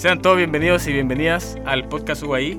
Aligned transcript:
Sean 0.00 0.22
todos 0.22 0.38
bienvenidos 0.38 0.86
y 0.86 0.94
bienvenidas 0.94 1.58
al 1.66 1.86
podcast 1.86 2.22
UAI. 2.22 2.58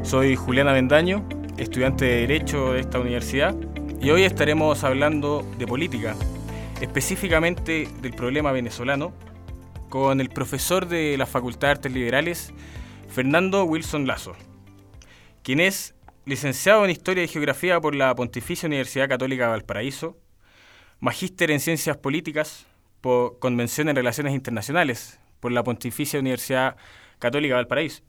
Soy 0.00 0.36
Juliana 0.36 0.72
Bendaño, 0.72 1.28
estudiante 1.58 2.06
de 2.06 2.20
Derecho 2.20 2.72
de 2.72 2.80
esta 2.80 2.98
universidad, 2.98 3.54
y 4.00 4.08
hoy 4.08 4.22
estaremos 4.22 4.84
hablando 4.84 5.46
de 5.58 5.66
política, 5.66 6.16
específicamente 6.80 7.90
del 8.00 8.14
problema 8.14 8.52
venezolano, 8.52 9.12
con 9.90 10.22
el 10.22 10.30
profesor 10.30 10.88
de 10.88 11.18
la 11.18 11.26
Facultad 11.26 11.68
de 11.68 11.72
Artes 11.72 11.92
Liberales, 11.92 12.54
Fernando 13.10 13.64
Wilson 13.64 14.06
Lazo, 14.06 14.34
quien 15.42 15.60
es 15.60 15.94
licenciado 16.24 16.86
en 16.86 16.90
Historia 16.90 17.22
y 17.22 17.28
Geografía 17.28 17.78
por 17.82 17.94
la 17.94 18.14
Pontificia 18.14 18.66
Universidad 18.66 19.10
Católica 19.10 19.44
de 19.44 19.50
Valparaíso, 19.50 20.16
magíster 21.00 21.50
en 21.50 21.60
Ciencias 21.60 21.98
Políticas 21.98 22.64
por 23.02 23.38
Convención 23.40 23.90
en 23.90 23.96
Relaciones 23.96 24.32
Internacionales 24.32 25.20
por 25.40 25.52
la 25.52 25.62
Pontificia 25.62 26.20
Universidad 26.20 26.76
Católica 27.18 27.54
de 27.54 27.62
Valparaíso, 27.62 28.02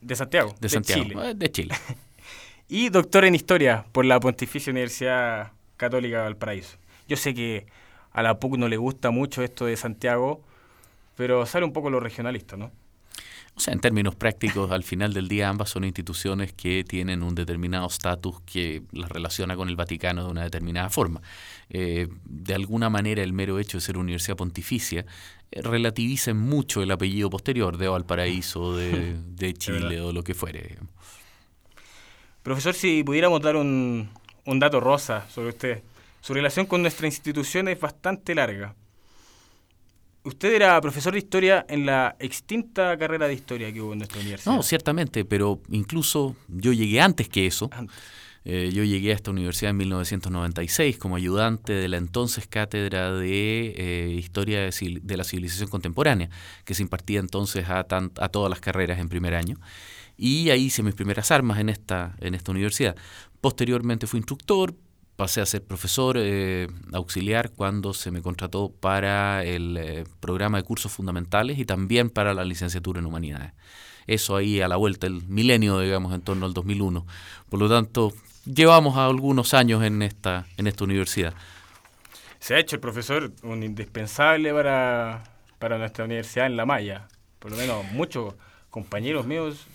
de 0.00 0.16
Santiago, 0.16 0.54
de, 0.60 0.68
Santiago, 0.68 1.02
Chile. 1.02 1.34
De 1.34 1.50
Chile. 1.50 1.74
y 2.68 2.88
doctor 2.88 3.24
en 3.24 3.34
Historia 3.34 3.84
por 3.92 4.04
la 4.04 4.20
Pontificia 4.20 4.70
Universidad 4.70 5.52
Católica 5.76 6.18
de 6.18 6.22
Valparaíso. 6.24 6.76
Yo 7.08 7.16
sé 7.16 7.34
que 7.34 7.66
a 8.12 8.22
la 8.22 8.38
PUC 8.38 8.56
no 8.56 8.68
le 8.68 8.76
gusta 8.76 9.10
mucho 9.10 9.42
esto 9.42 9.66
de 9.66 9.76
Santiago, 9.76 10.42
pero 11.16 11.46
sale 11.46 11.64
un 11.64 11.72
poco 11.72 11.90
lo 11.90 12.00
regionalista, 12.00 12.56
¿no? 12.56 12.70
O 13.60 13.62
sea, 13.62 13.74
en 13.74 13.80
términos 13.80 14.14
prácticos, 14.14 14.70
al 14.70 14.84
final 14.84 15.12
del 15.12 15.28
día 15.28 15.50
ambas 15.50 15.68
son 15.68 15.84
instituciones 15.84 16.54
que 16.54 16.82
tienen 16.82 17.22
un 17.22 17.34
determinado 17.34 17.86
estatus 17.88 18.40
que 18.46 18.84
las 18.90 19.10
relaciona 19.10 19.54
con 19.54 19.68
el 19.68 19.76
Vaticano 19.76 20.24
de 20.24 20.30
una 20.30 20.44
determinada 20.44 20.88
forma. 20.88 21.20
Eh, 21.68 22.08
de 22.24 22.54
alguna 22.54 22.88
manera, 22.88 23.22
el 23.22 23.34
mero 23.34 23.58
hecho 23.58 23.76
de 23.76 23.82
ser 23.82 23.98
universidad 23.98 24.38
pontificia 24.38 25.04
eh, 25.50 25.60
relativiza 25.60 26.32
mucho 26.32 26.82
el 26.82 26.90
apellido 26.90 27.28
posterior 27.28 27.76
de 27.76 27.88
Valparaíso, 27.88 28.74
de, 28.74 29.18
de 29.28 29.52
Chile 29.52 30.00
o 30.00 30.10
lo 30.10 30.24
que 30.24 30.32
fuere. 30.32 30.78
Profesor, 32.42 32.72
si 32.72 33.04
pudiéramos 33.04 33.42
dar 33.42 33.56
un, 33.56 34.08
un 34.46 34.58
dato 34.58 34.80
rosa 34.80 35.28
sobre 35.28 35.50
usted. 35.50 35.82
Su 36.22 36.32
relación 36.32 36.64
con 36.64 36.80
nuestra 36.80 37.06
institución 37.06 37.68
es 37.68 37.78
bastante 37.78 38.34
larga. 38.34 38.74
Usted 40.22 40.52
era 40.54 40.78
profesor 40.80 41.14
de 41.14 41.18
historia 41.18 41.64
en 41.68 41.86
la 41.86 42.14
extinta 42.18 42.96
carrera 42.98 43.26
de 43.26 43.34
historia 43.34 43.72
que 43.72 43.80
hubo 43.80 43.92
en 43.92 44.00
nuestra 44.00 44.20
universidad. 44.20 44.54
No, 44.54 44.62
ciertamente, 44.62 45.24
pero 45.24 45.60
incluso 45.70 46.36
yo 46.48 46.72
llegué 46.72 47.00
antes 47.00 47.28
que 47.28 47.46
eso. 47.46 47.70
Eh, 48.44 48.70
yo 48.72 48.84
llegué 48.84 49.12
a 49.12 49.14
esta 49.14 49.30
universidad 49.30 49.70
en 49.70 49.76
1996 49.78 50.96
como 50.98 51.16
ayudante 51.16 51.72
de 51.72 51.88
la 51.88 51.98
entonces 51.98 52.46
cátedra 52.46 53.12
de 53.12 53.74
eh, 53.76 54.10
Historia 54.12 54.60
de, 54.60 55.00
de, 55.02 55.16
la 55.16 55.24
Civilización 55.24 55.68
Contemporánea, 55.68 56.30
que 56.64 56.74
se 56.74 56.82
impartía 56.82 57.20
entonces 57.20 57.68
a, 57.68 57.80
a 57.80 58.28
todas 58.28 58.50
las 58.50 58.60
carreras 58.60 58.98
en 58.98 59.08
primer 59.08 59.34
año. 59.34 59.58
Y 60.16 60.50
ahí 60.50 60.64
hice 60.64 60.82
mis 60.82 60.94
primeras 60.94 61.30
armas 61.30 61.58
en 61.60 61.70
esta, 61.70 62.14
en 62.20 62.34
esta 62.34 62.50
universidad. 62.50 62.94
Posteriormente 63.40 64.06
fui 64.06 64.18
instructor, 64.18 64.74
pasé 65.20 65.42
a 65.42 65.44
ser 65.44 65.62
profesor 65.62 66.16
eh, 66.18 66.66
auxiliar 66.94 67.50
cuando 67.50 67.92
se 67.92 68.10
me 68.10 68.22
contrató 68.22 68.72
para 68.72 69.44
el 69.44 69.76
eh, 69.76 70.04
programa 70.18 70.56
de 70.56 70.64
cursos 70.64 70.90
fundamentales 70.90 71.58
y 71.58 71.66
también 71.66 72.08
para 72.08 72.32
la 72.32 72.42
licenciatura 72.42 73.00
en 73.00 73.04
humanidades. 73.04 73.52
Eso 74.06 74.34
ahí 74.34 74.62
a 74.62 74.66
la 74.66 74.76
vuelta, 74.76 75.06
el 75.06 75.22
milenio, 75.28 75.78
digamos, 75.78 76.14
en 76.14 76.22
torno 76.22 76.46
al 76.46 76.54
2001. 76.54 77.06
Por 77.50 77.60
lo 77.60 77.68
tanto, 77.68 78.14
llevamos 78.46 78.96
algunos 78.96 79.52
años 79.52 79.84
en 79.84 80.00
esta, 80.00 80.46
en 80.56 80.66
esta 80.66 80.84
universidad. 80.84 81.34
Se 82.38 82.54
ha 82.54 82.58
hecho 82.58 82.76
el 82.76 82.80
profesor 82.80 83.30
un 83.42 83.62
indispensable 83.62 84.54
para, 84.54 85.24
para 85.58 85.76
nuestra 85.76 86.06
universidad 86.06 86.46
en 86.46 86.56
La 86.56 86.64
Maya. 86.64 87.08
Por 87.40 87.50
lo 87.50 87.58
menos 87.58 87.84
muchos 87.92 88.36
compañeros 88.70 89.26
míos 89.26 89.66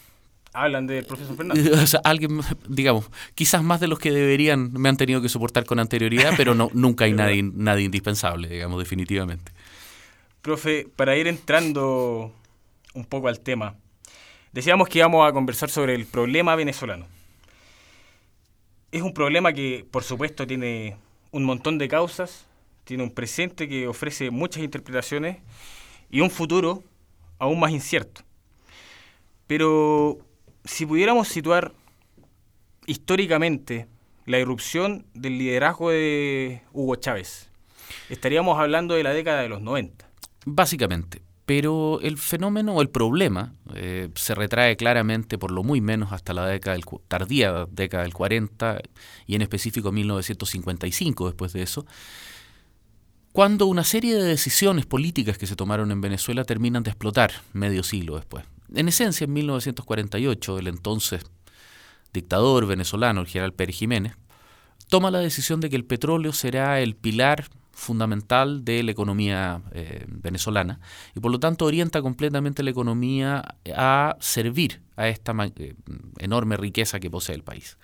hablan 0.56 0.88
del 0.88 1.06
profesor 1.06 1.36
Fernández. 1.36 1.72
O 1.72 1.88
sea, 1.88 2.02
alguien, 2.04 2.40
digamos, 2.68 3.10
quizás 3.36 3.62
más 3.64 3.80
de 3.80 3.88
los 3.88 4.00
que 4.00 4.12
deberían 4.12 4.72
me 4.74 4.90
han 4.90 4.98
tenido 4.98 5.22
que 5.22 5.30
soportar 5.30 5.66
con 5.66 5.80
anterioridad, 5.80 6.34
pero 6.38 6.56
no, 6.56 6.70
nunca 6.74 7.06
hay 7.06 7.14
nadie, 7.14 7.44
nadie 7.44 7.86
indispensable, 7.86 8.48
digamos, 8.48 8.80
definitivamente. 8.80 9.52
Profe, 10.42 10.88
para 10.96 11.18
ir 11.18 11.28
entrando 11.28 12.32
un 12.94 13.06
poco 13.06 13.28
al 13.28 13.40
tema, 13.40 13.76
decíamos 14.54 14.88
que 14.88 15.00
íbamos 15.00 15.28
a 15.28 15.34
conversar 15.34 15.70
sobre 15.70 15.96
el 15.96 16.06
problema 16.06 16.56
venezolano. 16.56 17.06
Es 18.92 19.02
un 19.02 19.14
problema 19.14 19.52
que, 19.52 19.86
por 19.92 20.04
supuesto, 20.04 20.48
tiene 20.48 20.96
un 21.32 21.44
montón 21.44 21.78
de 21.78 21.88
causas, 21.90 22.46
tiene 22.86 23.04
un 23.04 23.12
presente 23.12 23.68
que 23.68 23.88
ofrece 23.88 24.30
muchas 24.30 24.64
interpretaciones 24.64 25.38
y 26.10 26.22
un 26.22 26.30
futuro 26.30 26.84
aún 27.40 27.60
más 27.60 27.72
incierto. 27.72 28.22
Pero 29.48 30.20
si 30.66 30.86
pudiéramos 30.86 31.28
situar 31.28 31.74
históricamente 32.88 33.88
la 34.26 34.40
irrupción 34.40 35.06
del 35.14 35.38
liderazgo 35.38 35.92
de 35.92 36.62
Hugo 36.74 36.96
Chávez, 36.96 37.50
estaríamos 38.10 38.60
hablando 38.60 38.96
de 38.96 39.04
la 39.04 39.14
década 39.14 39.42
de 39.42 39.50
los 39.50 39.62
90. 39.62 40.10
Básicamente. 40.46 41.22
Pero 41.46 42.00
el 42.02 42.18
fenómeno 42.18 42.74
o 42.74 42.82
el 42.82 42.90
problema 42.90 43.54
eh, 43.76 44.10
se 44.16 44.34
retrae 44.34 44.76
claramente 44.76 45.38
por 45.38 45.52
lo 45.52 45.64
muy 45.64 45.80
menos 45.80 46.12
hasta 46.12 46.34
la 46.34 46.48
década 46.48 46.76
del, 46.76 46.86
tardía 47.08 47.68
década 47.70 48.02
del 48.02 48.16
40 48.16 48.82
y 49.28 49.36
en 49.36 49.44
específico 49.44 49.92
1955 49.92 51.28
después 51.28 51.54
de 51.54 51.62
eso, 51.62 51.86
cuando 53.32 53.68
una 53.68 53.84
serie 53.84 54.16
de 54.16 54.24
decisiones 54.24 54.88
políticas 54.88 55.38
que 55.38 55.46
se 55.46 55.56
tomaron 55.56 55.92
en 55.92 56.02
Venezuela 56.02 56.46
terminan 56.46 56.82
de 56.82 56.90
explotar 56.90 57.32
medio 57.54 57.84
siglo 57.84 58.16
después. 58.16 58.44
En 58.74 58.88
esencia, 58.88 59.26
en 59.26 59.34
1948, 59.34 60.60
el 60.60 60.68
entonces 60.68 61.24
dictador 62.14 62.66
venezolano, 62.66 63.22
el 63.22 63.28
general 63.28 63.54
Pérez 63.54 63.76
Jiménez, 63.76 64.14
toma 64.88 65.12
la 65.12 65.20
decisión 65.20 65.60
de 65.60 65.70
que 65.70 65.76
el 65.76 65.86
petróleo 65.86 66.34
será 66.34 66.80
el 66.80 66.96
pilar 66.96 67.46
fundamental 67.76 68.64
de 68.64 68.84
la 68.84 68.92
economía 68.92 69.62
eh, 69.74 70.06
venezolana 70.08 70.80
y 71.14 71.20
por 71.20 71.32
lo 71.32 71.40
tanto 71.40 71.66
orienta 71.66 72.02
completamente 72.02 72.64
la 72.64 72.70
economía 72.70 73.44
a 73.76 74.16
servir 74.22 74.82
a 74.96 75.10
esta 75.10 75.34
eh, 75.58 75.76
enorme 76.20 76.56
riqueza 76.56 77.02
que 77.02 77.12
posee 77.12 77.36
el 77.36 77.44
país. 77.44 77.78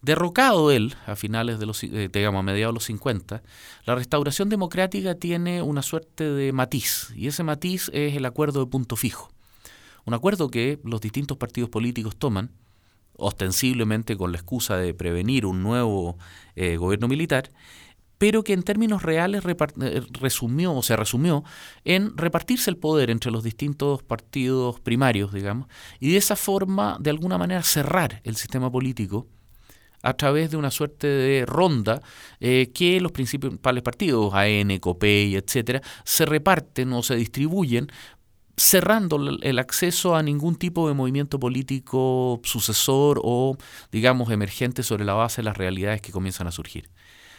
Derrocado 0.00 0.70
él 0.70 0.94
a 1.06 1.16
finales 1.16 1.58
de 1.58 1.66
los, 1.66 1.82
eh, 1.82 2.08
digamos, 2.12 2.38
a 2.38 2.42
mediados 2.44 2.72
de 2.72 2.76
los 2.76 2.84
50, 2.84 3.42
la 3.84 3.94
restauración 3.96 4.48
democrática 4.48 5.16
tiene 5.16 5.62
una 5.62 5.82
suerte 5.82 6.22
de 6.22 6.52
matiz 6.52 7.12
y 7.16 7.26
ese 7.26 7.42
matiz 7.42 7.90
es 7.92 8.14
el 8.14 8.24
acuerdo 8.24 8.64
de 8.64 8.70
punto 8.70 8.94
fijo. 8.94 9.32
Un 10.08 10.14
acuerdo 10.14 10.50
que 10.50 10.80
los 10.84 11.02
distintos 11.02 11.36
partidos 11.36 11.68
políticos 11.68 12.16
toman, 12.16 12.50
ostensiblemente 13.18 14.16
con 14.16 14.32
la 14.32 14.38
excusa 14.38 14.78
de 14.78 14.94
prevenir 14.94 15.44
un 15.44 15.62
nuevo 15.62 16.16
eh, 16.56 16.78
gobierno 16.78 17.08
militar, 17.08 17.50
pero 18.16 18.42
que 18.42 18.54
en 18.54 18.62
términos 18.62 19.02
reales 19.02 19.42
eh, 19.44 20.02
resumió 20.12 20.72
o 20.72 20.82
se 20.82 20.96
resumió 20.96 21.44
en 21.84 22.16
repartirse 22.16 22.70
el 22.70 22.78
poder 22.78 23.10
entre 23.10 23.30
los 23.30 23.44
distintos 23.44 24.02
partidos 24.02 24.80
primarios, 24.80 25.30
digamos, 25.30 25.68
y 26.00 26.12
de 26.12 26.16
esa 26.16 26.36
forma, 26.36 26.96
de 26.98 27.10
alguna 27.10 27.36
manera, 27.36 27.62
cerrar 27.62 28.22
el 28.24 28.36
sistema 28.36 28.72
político 28.72 29.26
a 30.02 30.14
través 30.14 30.50
de 30.50 30.56
una 30.56 30.70
suerte 30.70 31.06
de 31.06 31.44
ronda 31.44 32.00
eh, 32.40 32.70
que 32.72 32.98
los 33.00 33.12
principales 33.12 33.82
partidos, 33.82 34.32
AN, 34.32 34.78
COPEI, 34.78 35.36
etcétera, 35.36 35.82
se 36.04 36.24
reparten 36.24 36.92
o 36.94 37.02
se 37.02 37.16
distribuyen 37.16 37.88
cerrando 38.58 39.16
el 39.40 39.58
acceso 39.58 40.16
a 40.16 40.22
ningún 40.22 40.56
tipo 40.56 40.88
de 40.88 40.94
movimiento 40.94 41.38
político 41.38 42.40
sucesor 42.42 43.20
o, 43.22 43.56
digamos, 43.92 44.30
emergente 44.30 44.82
sobre 44.82 45.04
la 45.04 45.14
base 45.14 45.42
de 45.42 45.44
las 45.44 45.56
realidades 45.56 46.02
que 46.02 46.12
comienzan 46.12 46.48
a 46.48 46.52
surgir. 46.52 46.90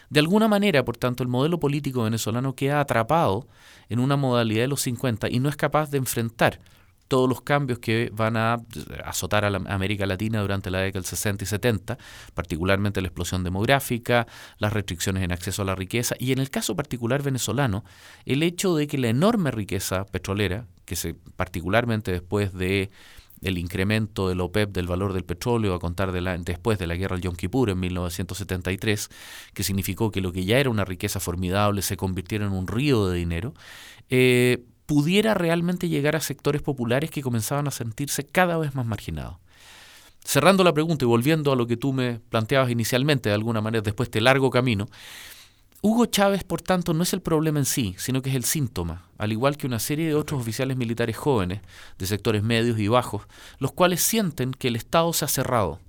De 0.10 0.20
alguna 0.20 0.48
manera, 0.48 0.84
por 0.86 0.98
tanto, 0.98 1.22
el 1.22 1.30
modelo 1.30 1.60
político 1.60 2.04
venezolano 2.04 2.56
queda 2.56 2.80
atrapado 2.80 3.48
en 3.90 4.00
una 4.00 4.16
modalidad 4.16 4.62
de 4.62 4.68
los 4.70 4.82
50 4.82 5.30
y 5.30 5.40
no 5.40 5.50
es 5.50 5.56
capaz 5.56 5.92
de 5.92 6.00
enfrentar 6.00 6.62
todos 7.10 7.28
los 7.28 7.42
cambios 7.42 7.80
que 7.80 8.12
van 8.14 8.38
a 8.38 8.58
azotar 9.04 9.44
a 9.44 9.50
la 9.50 9.58
América 9.68 10.06
Latina 10.06 10.42
durante 10.42 10.70
la 10.70 10.80
década 10.80 11.02
del 11.02 11.06
60 11.06 11.44
y 11.44 11.48
70, 11.48 11.98
particularmente 12.34 13.02
la 13.02 13.08
explosión 13.08 13.44
demográfica, 13.44 14.28
las 14.58 14.72
restricciones 14.72 15.24
en 15.24 15.32
acceso 15.32 15.64
a 15.64 15.66
la 15.66 15.76
riqueza 15.76 16.16
y 16.20 16.32
en 16.32 16.40
el 16.40 16.50
caso 16.50 16.76
particular 16.76 17.24
venezolano, 17.24 17.84
el 18.26 18.44
hecho 18.44 18.76
de 18.76 18.88
que 18.88 19.00
la 19.00 19.10
enorme 19.10 19.52
riqueza 19.52 20.06
petrolera, 20.06 20.66
que 20.90 20.96
se 20.96 21.14
particularmente 21.14 22.12
después 22.12 22.52
de 22.52 22.90
el 23.42 23.60
incremento 23.60 24.28
del 24.28 24.42
OPEP 24.42 24.72
del 24.72 24.88
valor 24.88 25.14
del 25.14 25.24
petróleo 25.24 25.76
a 25.76 25.80
contar 25.80 26.12
de 26.12 26.20
la, 26.20 26.36
después 26.36 26.80
de 26.80 26.88
la 26.88 26.96
guerra 26.96 27.16
del 27.16 27.24
Yom 27.24 27.36
Kippur 27.36 27.70
en 27.70 27.80
1973, 27.80 29.10
que 29.54 29.64
significó 29.64 30.10
que 30.10 30.20
lo 30.20 30.32
que 30.32 30.46
ya 30.46 30.58
era 30.58 30.72
una 30.72 30.84
riqueza 30.84 31.20
formidable 31.20 31.84
se 31.84 31.96
convirtiera 31.96 32.48
en 32.48 32.54
un 32.54 32.68
río 32.68 33.08
de 33.08 33.18
dinero, 33.18 33.54
eh, 34.10 34.66
pudiera 34.88 35.36
realmente 35.36 35.88
llegar 35.88 36.16
a 36.16 36.22
sectores 36.22 36.64
populares 36.64 37.12
que 37.12 37.22
comenzaban 37.22 37.68
a 37.68 37.72
sentirse 37.72 38.26
cada 38.26 38.58
vez 38.58 38.74
más 38.74 38.88
marginados. 38.88 39.38
Cerrando 40.26 40.64
la 40.64 40.74
pregunta 40.74 41.06
y 41.06 41.08
volviendo 41.08 41.52
a 41.52 41.56
lo 41.56 41.68
que 41.68 41.78
tú 41.78 41.94
me 41.94 42.20
planteabas 42.20 42.72
inicialmente, 42.72 43.30
de 43.30 43.36
alguna 43.36 43.62
manera, 43.62 43.84
después 43.84 44.08
de 44.08 44.18
este 44.18 44.22
largo 44.22 44.50
camino, 44.50 44.88
Hugo 45.82 46.08
Chávez, 46.08 46.44
por 46.44 46.62
tanto, 46.62 46.94
no 46.94 47.04
es 47.04 47.14
el 47.14 47.22
problema 47.22 47.60
en 47.60 47.66
sí, 47.66 47.96
sino 47.98 48.22
que 48.22 48.30
es 48.30 48.36
el 48.36 48.44
síntoma, 48.44 49.06
al 49.18 49.32
igual 49.32 49.56
que 49.56 49.66
una 49.66 49.80
serie 49.80 50.08
de 50.08 50.14
otros 50.14 50.42
oficiales 50.42 50.76
militares 50.76 51.16
jóvenes, 51.16 51.62
de 51.98 52.06
sectores 52.06 52.44
medios 52.44 52.78
y 52.80 52.90
bajos, 52.90 53.24
los 53.60 53.72
cuales 53.72 54.02
sienten 54.02 54.52
que 54.52 54.68
el 54.68 54.76
Estado 54.76 55.14
se 55.14 55.24
ha 55.24 55.30
cerrado, 55.30 55.80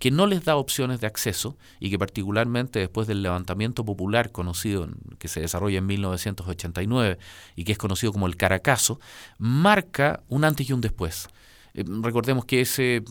que 0.00 0.10
no 0.10 0.26
les 0.26 0.44
da 0.44 0.56
opciones 0.56 1.00
de 1.00 1.06
acceso 1.06 1.58
y 1.78 1.90
que 1.90 1.98
particularmente 1.98 2.78
después 2.78 3.06
del 3.06 3.22
levantamiento 3.22 3.84
popular 3.84 4.32
conocido 4.32 4.88
que 5.18 5.28
se 5.28 5.40
desarrolla 5.40 5.78
en 5.78 5.86
1989 5.86 7.18
y 7.54 7.64
que 7.64 7.72
es 7.72 7.78
conocido 7.78 8.12
como 8.12 8.26
el 8.26 8.36
Caracazo, 8.36 8.98
marca 9.36 10.22
un 10.30 10.44
antes 10.44 10.70
y 10.70 10.72
un 10.72 10.80
después. 10.80 11.28
Eh, 11.74 11.84
recordemos 11.86 12.46
que 12.46 12.62
ese 12.62 13.04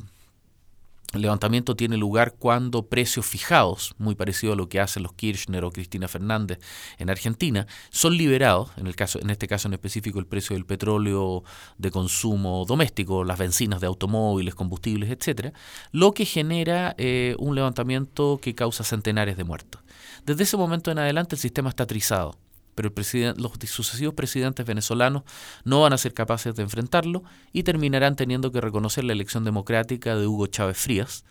el 1.13 1.21
levantamiento 1.21 1.75
tiene 1.75 1.97
lugar 1.97 2.35
cuando 2.37 2.87
precios 2.87 3.25
fijados, 3.25 3.93
muy 3.97 4.15
parecido 4.15 4.53
a 4.53 4.55
lo 4.55 4.67
que 4.67 4.79
hacen 4.79 5.03
los 5.03 5.13
Kirchner 5.13 5.63
o 5.63 5.71
Cristina 5.71 6.07
Fernández 6.07 6.59
en 6.97 7.09
Argentina, 7.09 7.67
son 7.91 8.17
liberados, 8.17 8.71
en, 8.77 8.87
el 8.87 8.95
caso, 8.95 9.19
en 9.21 9.29
este 9.29 9.47
caso 9.47 9.67
en 9.67 9.73
específico 9.73 10.19
el 10.19 10.25
precio 10.25 10.55
del 10.55 10.65
petróleo 10.65 11.43
de 11.77 11.91
consumo 11.91 12.65
doméstico, 12.65 13.23
las 13.23 13.37
bencinas 13.37 13.79
de 13.79 13.87
automóviles, 13.87 14.55
combustibles, 14.55 15.11
etcétera, 15.11 15.53
lo 15.91 16.13
que 16.13 16.25
genera 16.25 16.95
eh, 16.97 17.35
un 17.37 17.55
levantamiento 17.55 18.39
que 18.41 18.55
causa 18.55 18.83
centenares 18.83 19.37
de 19.37 19.43
muertos. 19.43 19.81
Desde 20.25 20.43
ese 20.43 20.57
momento 20.57 20.91
en 20.91 20.99
adelante 20.99 21.35
el 21.35 21.39
sistema 21.39 21.69
está 21.69 21.85
trizado 21.85 22.37
pero 22.75 22.91
los 23.37 23.51
sucesivos 23.67 24.13
presidentes 24.13 24.65
venezolanos 24.65 25.23
no 25.63 25.81
van 25.81 25.93
a 25.93 25.97
ser 25.97 26.13
capaces 26.13 26.55
de 26.55 26.63
enfrentarlo 26.63 27.23
y 27.51 27.63
terminarán 27.63 28.15
teniendo 28.15 28.51
que 28.51 28.61
reconocer 28.61 29.03
la 29.03 29.13
elección 29.13 29.43
democrática 29.43 30.15
de 30.15 30.27
Hugo 30.27 30.47
Chávez 30.47 30.77
Frías, 30.77 31.23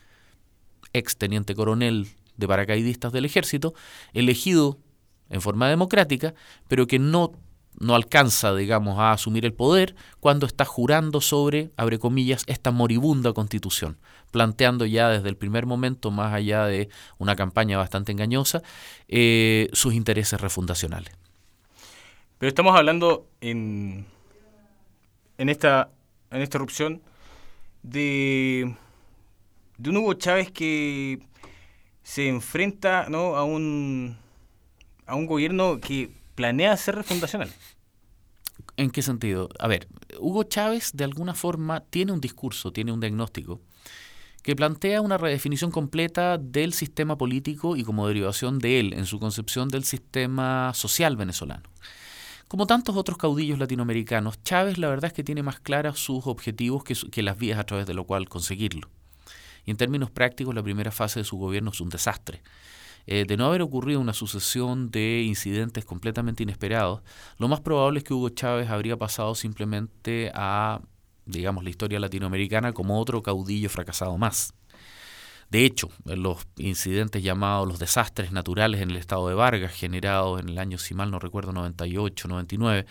ex 0.93 1.17
teniente 1.17 1.55
coronel 1.55 2.09
de 2.37 2.49
paracaidistas 2.49 3.13
del 3.13 3.25
ejército, 3.25 3.75
elegido 4.13 4.79
en 5.31 5.41
forma 5.41 5.69
democrática, 5.69 6.35
pero 6.69 6.87
que 6.87 6.99
no, 6.99 7.33
no 7.79 7.95
alcanza, 7.95 8.55
digamos, 8.55 8.99
a 8.99 9.13
asumir 9.13 9.45
el 9.45 9.55
poder 9.55 9.95
cuando 10.21 10.47
está 10.47 10.65
jurando 10.65 11.21
sobre, 11.21 11.73
abre 11.77 11.99
comillas, 11.99 12.45
esta 12.47 12.71
moribunda 12.71 13.33
constitución, 13.33 13.99
planteando 14.31 14.85
ya 14.87 15.09
desde 15.09 15.29
el 15.29 15.37
primer 15.37 15.67
momento, 15.67 16.11
más 16.11 16.35
allá 16.35 16.67
de 16.67 16.89
una 17.19 17.35
campaña 17.35 17.79
bastante 17.79 18.13
engañosa, 18.13 18.63
eh, 19.09 19.69
sus 19.73 19.95
intereses 19.95 20.41
refundacionales. 20.41 21.22
Pero 22.43 22.49
estamos 22.49 22.77
hablando 22.77 23.29
en, 23.41 24.05
en, 25.39 25.49
esta, 25.49 25.91
en 26.33 26.43
esta 26.43 26.59
erupción 26.59 27.01
de, 27.85 28.75
de 29.79 29.91
un 29.91 29.99
Hugo 29.99 30.15
Chávez 30.15 30.51
que 30.51 31.21
se 32.03 32.27
enfrenta 32.27 33.07
¿no? 33.09 33.37
a, 33.37 33.45
un, 33.45 34.19
a 35.07 35.15
un 35.15 35.27
gobierno 35.27 35.79
que 35.81 36.11
planea 36.35 36.77
ser 36.77 36.97
refundacional. 36.97 37.49
¿En 38.77 38.91
qué 38.91 39.03
sentido? 39.03 39.49
A 39.61 39.69
ver, 39.69 39.87
Hugo 40.19 40.43
Chávez 40.43 40.91
de 40.95 41.05
alguna 41.05 41.35
forma 41.35 41.85
tiene 41.91 42.11
un 42.11 42.21
discurso, 42.21 42.73
tiene 42.73 42.91
un 42.91 42.99
diagnóstico 42.99 43.61
que 44.43 44.57
plantea 44.57 45.01
una 45.01 45.17
redefinición 45.17 45.71
completa 45.71 46.39
del 46.39 46.73
sistema 46.73 47.17
político 47.17 47.77
y 47.77 47.85
como 47.85 48.09
derivación 48.09 48.59
de 48.59 48.81
él 48.81 48.95
en 48.95 49.07
su 49.07 49.21
concepción 49.21 49.69
del 49.69 49.85
sistema 49.85 50.73
social 50.75 51.17
venezolano. 51.17 51.71
Como 52.53 52.67
tantos 52.67 52.97
otros 52.97 53.17
caudillos 53.17 53.59
latinoamericanos, 53.59 54.43
Chávez 54.43 54.77
la 54.77 54.91
verdad 54.91 55.07
es 55.07 55.15
que 55.15 55.25
tiene 55.25 55.43
más 55.43 55.59
claras 55.59 55.99
sus 55.99 56.27
objetivos 56.27 56.85
que, 56.85 57.23
las 57.23 57.39
vías 57.39 57.59
a 57.59 57.65
través 57.65 57.87
de 57.87 57.95
lo 57.95 58.05
cual 58.05 58.29
conseguirlo. 58.29 58.91
Y 59.65 59.71
en 59.71 59.79
términos 59.79 60.11
prácticos, 60.11 60.55
la 60.55 60.63
primera 60.63 60.91
fase 60.91 61.21
de 61.21 61.25
su 61.25 61.39
gobierno 61.39 61.71
es 61.71 61.81
un 61.81 61.89
desastre. 61.89 62.43
Eh, 63.07 63.25
de 63.27 63.39
no 63.39 63.47
haber 63.47 63.63
ocurrido 63.63 64.01
una 64.01 64.13
sucesión 64.13 64.91
de 64.91 65.23
incidentes 65.23 65.87
completamente 65.87 66.43
inesperados, 66.43 67.01
lo 67.39 67.49
más 67.49 67.63
probable 67.63 68.01
es 68.01 68.05
que 68.05 68.13
Hugo 68.13 68.29
Chávez 68.29 68.69
habría 68.69 68.99
pasado 68.99 69.35
simplemente 69.35 70.31
a, 70.35 70.83
digamos, 71.25 71.65
la 71.65 71.71
historia 71.71 72.01
latinoamericana 72.01 72.75
como 72.75 73.01
otro 73.01 73.23
caudillo 73.23 73.71
fracasado 73.71 74.19
más. 74.19 74.53
De 75.53 75.67
hecho, 75.67 75.91
los 76.07 76.47
incidentes 76.57 77.23
llamados 77.23 77.69
los 77.69 77.79
desastres 77.79 78.33
naturales 78.33 78.81
en 78.81 78.91
el 78.91 78.97
estado 78.97 79.29
de 79.29 79.35
Vargas, 79.35 79.75
generados 79.75 80.41
en 80.41 80.49
el 80.49 80.59
año, 80.59 80.79
si 80.79 80.95
mal 80.95 81.11
no 81.11 81.19
recuerdo, 81.19 81.53
98, 81.53 82.27
99, 82.27 82.87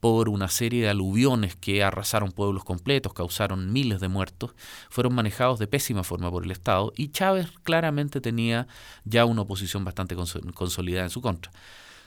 por 0.00 0.30
una 0.30 0.48
serie 0.48 0.80
de 0.80 0.88
aluviones 0.88 1.54
que 1.54 1.84
arrasaron 1.84 2.32
pueblos 2.32 2.64
completos, 2.64 3.12
causaron 3.12 3.74
miles 3.74 4.00
de 4.00 4.08
muertos, 4.08 4.54
fueron 4.88 5.14
manejados 5.14 5.58
de 5.58 5.66
pésima 5.66 6.02
forma 6.02 6.30
por 6.30 6.46
el 6.46 6.50
Estado 6.50 6.94
y 6.96 7.08
Chávez 7.08 7.50
claramente 7.62 8.22
tenía 8.22 8.68
ya 9.04 9.26
una 9.26 9.42
oposición 9.42 9.84
bastante 9.84 10.16
consolidada 10.54 11.04
en 11.04 11.10
su 11.10 11.20
contra. 11.20 11.52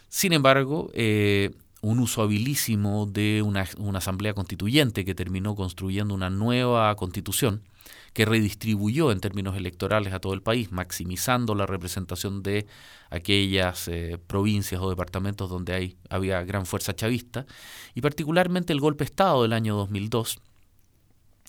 Sin 0.09 0.33
embargo, 0.33 0.89
eh, 0.95 1.51
un 1.81 1.99
uso 1.99 2.23
habilísimo 2.23 3.05
de 3.05 3.43
una, 3.43 3.67
una, 3.77 3.99
asamblea 3.99 4.33
constituyente 4.33 5.05
que 5.05 5.13
terminó 5.13 5.53
construyendo 5.53 6.15
una 6.15 6.31
nueva 6.31 6.95
constitución, 6.95 7.61
que 8.13 8.25
redistribuyó 8.25 9.11
en 9.11 9.19
términos 9.19 9.55
electorales 9.55 10.13
a 10.13 10.19
todo 10.19 10.33
el 10.33 10.41
país, 10.41 10.71
maximizando 10.71 11.55
la 11.55 11.65
representación 11.65 12.43
de 12.43 12.67
aquellas 13.09 13.87
eh, 13.87 14.17
provincias 14.27 14.81
o 14.81 14.89
departamentos 14.89 15.49
donde 15.49 15.73
hay, 15.73 15.97
había 16.09 16.43
gran 16.43 16.65
fuerza 16.65 16.95
chavista, 16.95 17.45
y 17.95 18.01
particularmente 18.01 18.73
el 18.73 18.79
golpe 18.79 19.03
de 19.03 19.09
Estado 19.09 19.43
del 19.43 19.53
año 19.53 19.75
2002, 19.75 20.39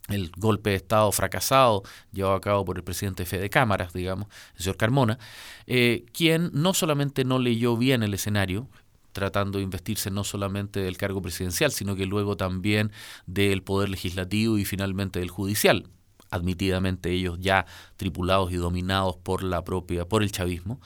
el 0.08 0.30
golpe 0.36 0.70
de 0.70 0.76
Estado 0.76 1.10
fracasado 1.12 1.82
llevado 2.12 2.34
a 2.34 2.40
cabo 2.40 2.64
por 2.64 2.76
el 2.76 2.84
presidente 2.84 3.24
Fede 3.24 3.50
Cámaras, 3.50 3.92
digamos, 3.92 4.28
el 4.56 4.62
señor 4.62 4.76
Carmona, 4.76 5.18
eh, 5.66 6.04
quien 6.12 6.50
no 6.52 6.74
solamente 6.74 7.24
no 7.24 7.38
leyó 7.38 7.76
bien 7.76 8.02
el 8.02 8.14
escenario, 8.14 8.68
tratando 9.12 9.58
de 9.58 9.64
investirse 9.64 10.10
no 10.10 10.24
solamente 10.24 10.80
del 10.80 10.96
cargo 10.96 11.22
presidencial, 11.22 11.70
sino 11.70 11.96
que 11.96 12.06
luego 12.06 12.36
también 12.36 12.90
del 13.26 13.62
poder 13.62 13.90
legislativo 13.90 14.58
y 14.58 14.64
finalmente 14.64 15.20
del 15.20 15.30
judicial, 15.30 15.88
admitidamente 16.32 17.12
ellos 17.12 17.38
ya 17.38 17.66
tripulados 17.96 18.50
y 18.50 18.56
dominados 18.56 19.16
por 19.16 19.44
la 19.44 19.62
propia, 19.62 20.04
por 20.06 20.22
el 20.22 20.32
chavismo, 20.32 20.80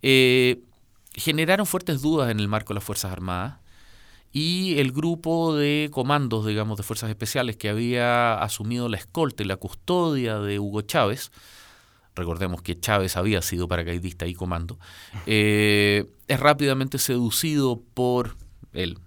eh, 0.00 0.62
generaron 1.12 1.66
fuertes 1.66 2.00
dudas 2.00 2.30
en 2.30 2.40
el 2.40 2.48
marco 2.48 2.72
de 2.72 2.76
las 2.76 2.84
Fuerzas 2.84 3.12
Armadas 3.12 3.58
y 4.32 4.78
el 4.78 4.92
grupo 4.92 5.54
de 5.54 5.90
comandos, 5.92 6.46
digamos, 6.46 6.76
de 6.76 6.82
fuerzas 6.82 7.10
especiales 7.10 7.56
que 7.56 7.68
había 7.68 8.34
asumido 8.34 8.88
la 8.88 8.96
escolta 8.96 9.42
y 9.42 9.46
la 9.46 9.56
custodia 9.56 10.38
de 10.38 10.58
Hugo 10.58 10.82
Chávez, 10.82 11.30
recordemos 12.14 12.62
que 12.62 12.78
Chávez 12.78 13.16
había 13.16 13.42
sido 13.42 13.68
paracaidista 13.68 14.26
y 14.26 14.34
comando, 14.34 14.78
eh, 15.26 16.06
es 16.28 16.40
rápidamente 16.40 16.98
seducido 16.98 17.80
por 17.94 18.36
el 18.72 18.98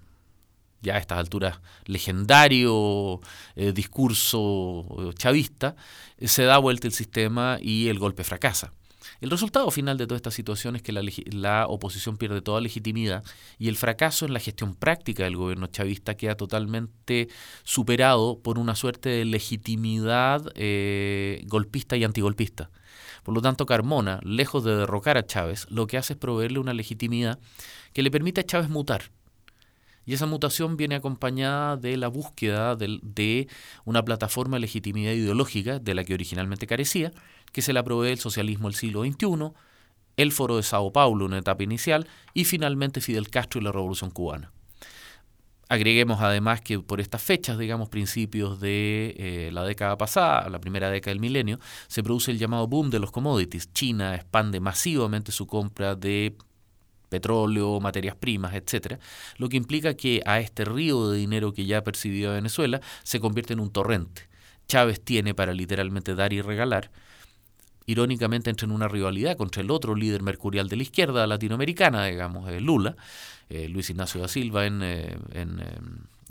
ya 0.81 0.95
a 0.95 0.97
estas 0.97 1.17
alturas 1.17 1.59
legendario 1.85 3.19
eh, 3.55 3.71
discurso 3.71 4.85
eh, 4.99 5.13
chavista, 5.15 5.75
eh, 6.17 6.27
se 6.27 6.43
da 6.43 6.57
vuelta 6.57 6.87
el 6.87 6.93
sistema 6.93 7.57
y 7.61 7.87
el 7.87 7.99
golpe 7.99 8.23
fracasa. 8.23 8.73
El 9.19 9.31
resultado 9.31 9.71
final 9.71 9.97
de 9.97 10.05
toda 10.05 10.17
esta 10.17 10.31
situación 10.31 10.75
es 10.75 10.83
que 10.83 10.91
la, 10.91 11.01
la, 11.31 11.65
oposición 11.67 12.17
pierde 12.17 12.41
toda 12.41 12.61
legitimidad 12.61 13.23
y 13.57 13.67
el 13.67 13.75
fracaso 13.75 14.25
en 14.25 14.33
la 14.33 14.39
gestión 14.39 14.75
práctica 14.75 15.23
del 15.23 15.37
gobierno 15.37 15.67
chavista 15.67 16.15
queda 16.15 16.35
totalmente 16.35 17.27
superado 17.63 18.39
por 18.39 18.59
una 18.59 18.75
suerte 18.75 19.09
de 19.09 19.25
legitimidad 19.25 20.43
golpista 21.47 21.97
y 21.97 22.03
antigolpista. 22.03 22.69
Por 23.23 23.33
lo 23.33 23.41
tanto, 23.41 23.65
Carmona, 23.65 24.19
lejos 24.23 24.63
de 24.63 24.75
derrocar 24.75 25.17
a 25.17 25.25
Chávez, 25.25 25.65
lo 25.71 25.87
que 25.87 25.97
hace 25.97 26.13
es 26.13 26.19
proveerle 26.19 26.59
una 26.59 26.73
legitimidad 26.73 27.39
que 27.93 28.03
le 28.03 28.11
permite 28.11 28.41
a 28.41 28.45
Chávez 28.45 28.69
mutar 28.69 29.09
y 30.07 30.13
esa 30.13 30.25
mutación 30.25 30.77
viene 30.77 30.95
acompañada 30.95 31.75
de 31.75 31.97
la 31.97 32.07
búsqueda 32.07 32.77
de, 32.77 33.47
una 33.83 34.03
plataforma 34.05 34.55
de 34.55 34.61
legitimidad 34.61 35.11
ideológica 35.11 35.79
de 35.79 35.93
la 35.93 36.05
que 36.05 36.13
originalmente 36.13 36.65
carecía, 36.65 37.11
que 37.51 37.61
se 37.61 37.73
la 37.73 37.83
provee 37.83 38.11
el 38.11 38.17
socialismo 38.17 38.69
del 38.69 38.75
siglo 38.75 39.03
XXI, 39.03 39.51
el 40.15 40.31
Foro 40.31 40.55
de 40.55 40.63
Sao 40.63 40.93
Paulo, 40.93 41.25
una 41.25 41.39
etapa 41.39 41.61
inicial, 41.61 42.07
y 42.33 42.45
finalmente 42.45 43.01
Fidel 43.01 43.29
Castro 43.29 43.59
y 43.59 43.65
la 43.65 43.73
Revolución 43.73 44.09
Cubana. 44.09 44.53
Agreguemos 45.67 46.21
además 46.21 46.61
que 46.61 46.79
por 46.79 47.01
estas 47.01 47.21
fechas, 47.21 47.57
digamos 47.57 47.89
principios 47.89 48.61
de 48.61 49.13
eh, 49.17 49.49
la 49.51 49.65
década 49.65 49.97
pasada, 49.97 50.47
la 50.49 50.61
primera 50.61 50.89
década 50.89 51.11
del 51.11 51.19
milenio, 51.19 51.59
se 51.89 52.01
produce 52.01 52.31
el 52.31 52.39
llamado 52.39 52.65
boom 52.67 52.89
de 52.89 52.99
los 52.99 53.11
commodities. 53.11 53.73
China 53.73 54.15
expande 54.15 54.61
masivamente 54.61 55.33
su 55.33 55.45
compra 55.45 55.95
de 55.95 56.37
petróleo, 57.09 57.79
materias 57.79 58.15
primas, 58.15 58.53
etcétera, 58.53 58.99
lo 59.37 59.49
que 59.49 59.57
implica 59.57 59.95
que 59.95 60.21
a 60.25 60.39
este 60.39 60.65
río 60.65 61.09
de 61.09 61.17
dinero 61.17 61.53
que 61.53 61.65
ya 61.65 61.83
percibió 61.83 62.33
Venezuela 62.33 62.81
se 63.03 63.19
convierte 63.19 63.53
en 63.53 63.59
un 63.59 63.71
torrente. 63.71 64.27
Chávez 64.67 65.01
tiene 65.01 65.33
para 65.33 65.53
literalmente 65.53 66.15
dar 66.15 66.33
y 66.33 66.41
regalar. 66.41 66.91
Irónicamente 67.85 68.49
entra 68.49 68.65
en 68.65 68.73
una 68.73 68.89
rivalidad 68.89 69.37
contra 69.37 69.61
el 69.61 69.71
otro 69.71 69.95
líder 69.95 70.21
mercurial 70.21 70.67
de 70.67 70.75
la 70.75 70.83
izquierda 70.83 71.25
latinoamericana, 71.25 72.05
digamos, 72.05 72.49
eh, 72.49 72.59
Lula, 72.59 72.97
eh, 73.49 73.69
Luis 73.69 73.89
Ignacio 73.89 74.19
da 74.19 74.27
Silva 74.27 74.65
en, 74.65 74.81
eh, 74.83 75.17
en 75.31 75.61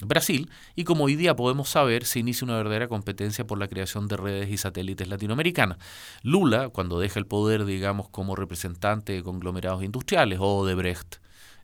Brasil 0.03 0.51
y 0.75 0.85
como 0.85 1.05
hoy 1.05 1.17
día 1.17 1.37
podemos 1.37 1.71
saber, 1.71 2.05
se 2.05 2.19
inicia 2.19 2.45
una 2.45 2.57
verdadera 2.57 2.89
competencia 2.89 3.47
por 3.47 3.59
la 3.59 3.69
creación 3.69 4.09
de 4.09 4.17
redes 4.17 4.51
y 4.51 4.59
satélites 4.59 5.09
latinoamericanas. 5.09 5.79
Lula, 6.23 6.69
cuando 6.69 7.01
deja 7.01 7.19
el 7.19 7.27
poder, 7.27 7.65
digamos, 7.65 8.09
como 8.11 8.37
representante 8.37 9.15
de 9.15 9.23
conglomerados 9.23 9.83
industriales, 9.83 10.39
o 10.41 10.59
Odebrecht, 10.59 11.17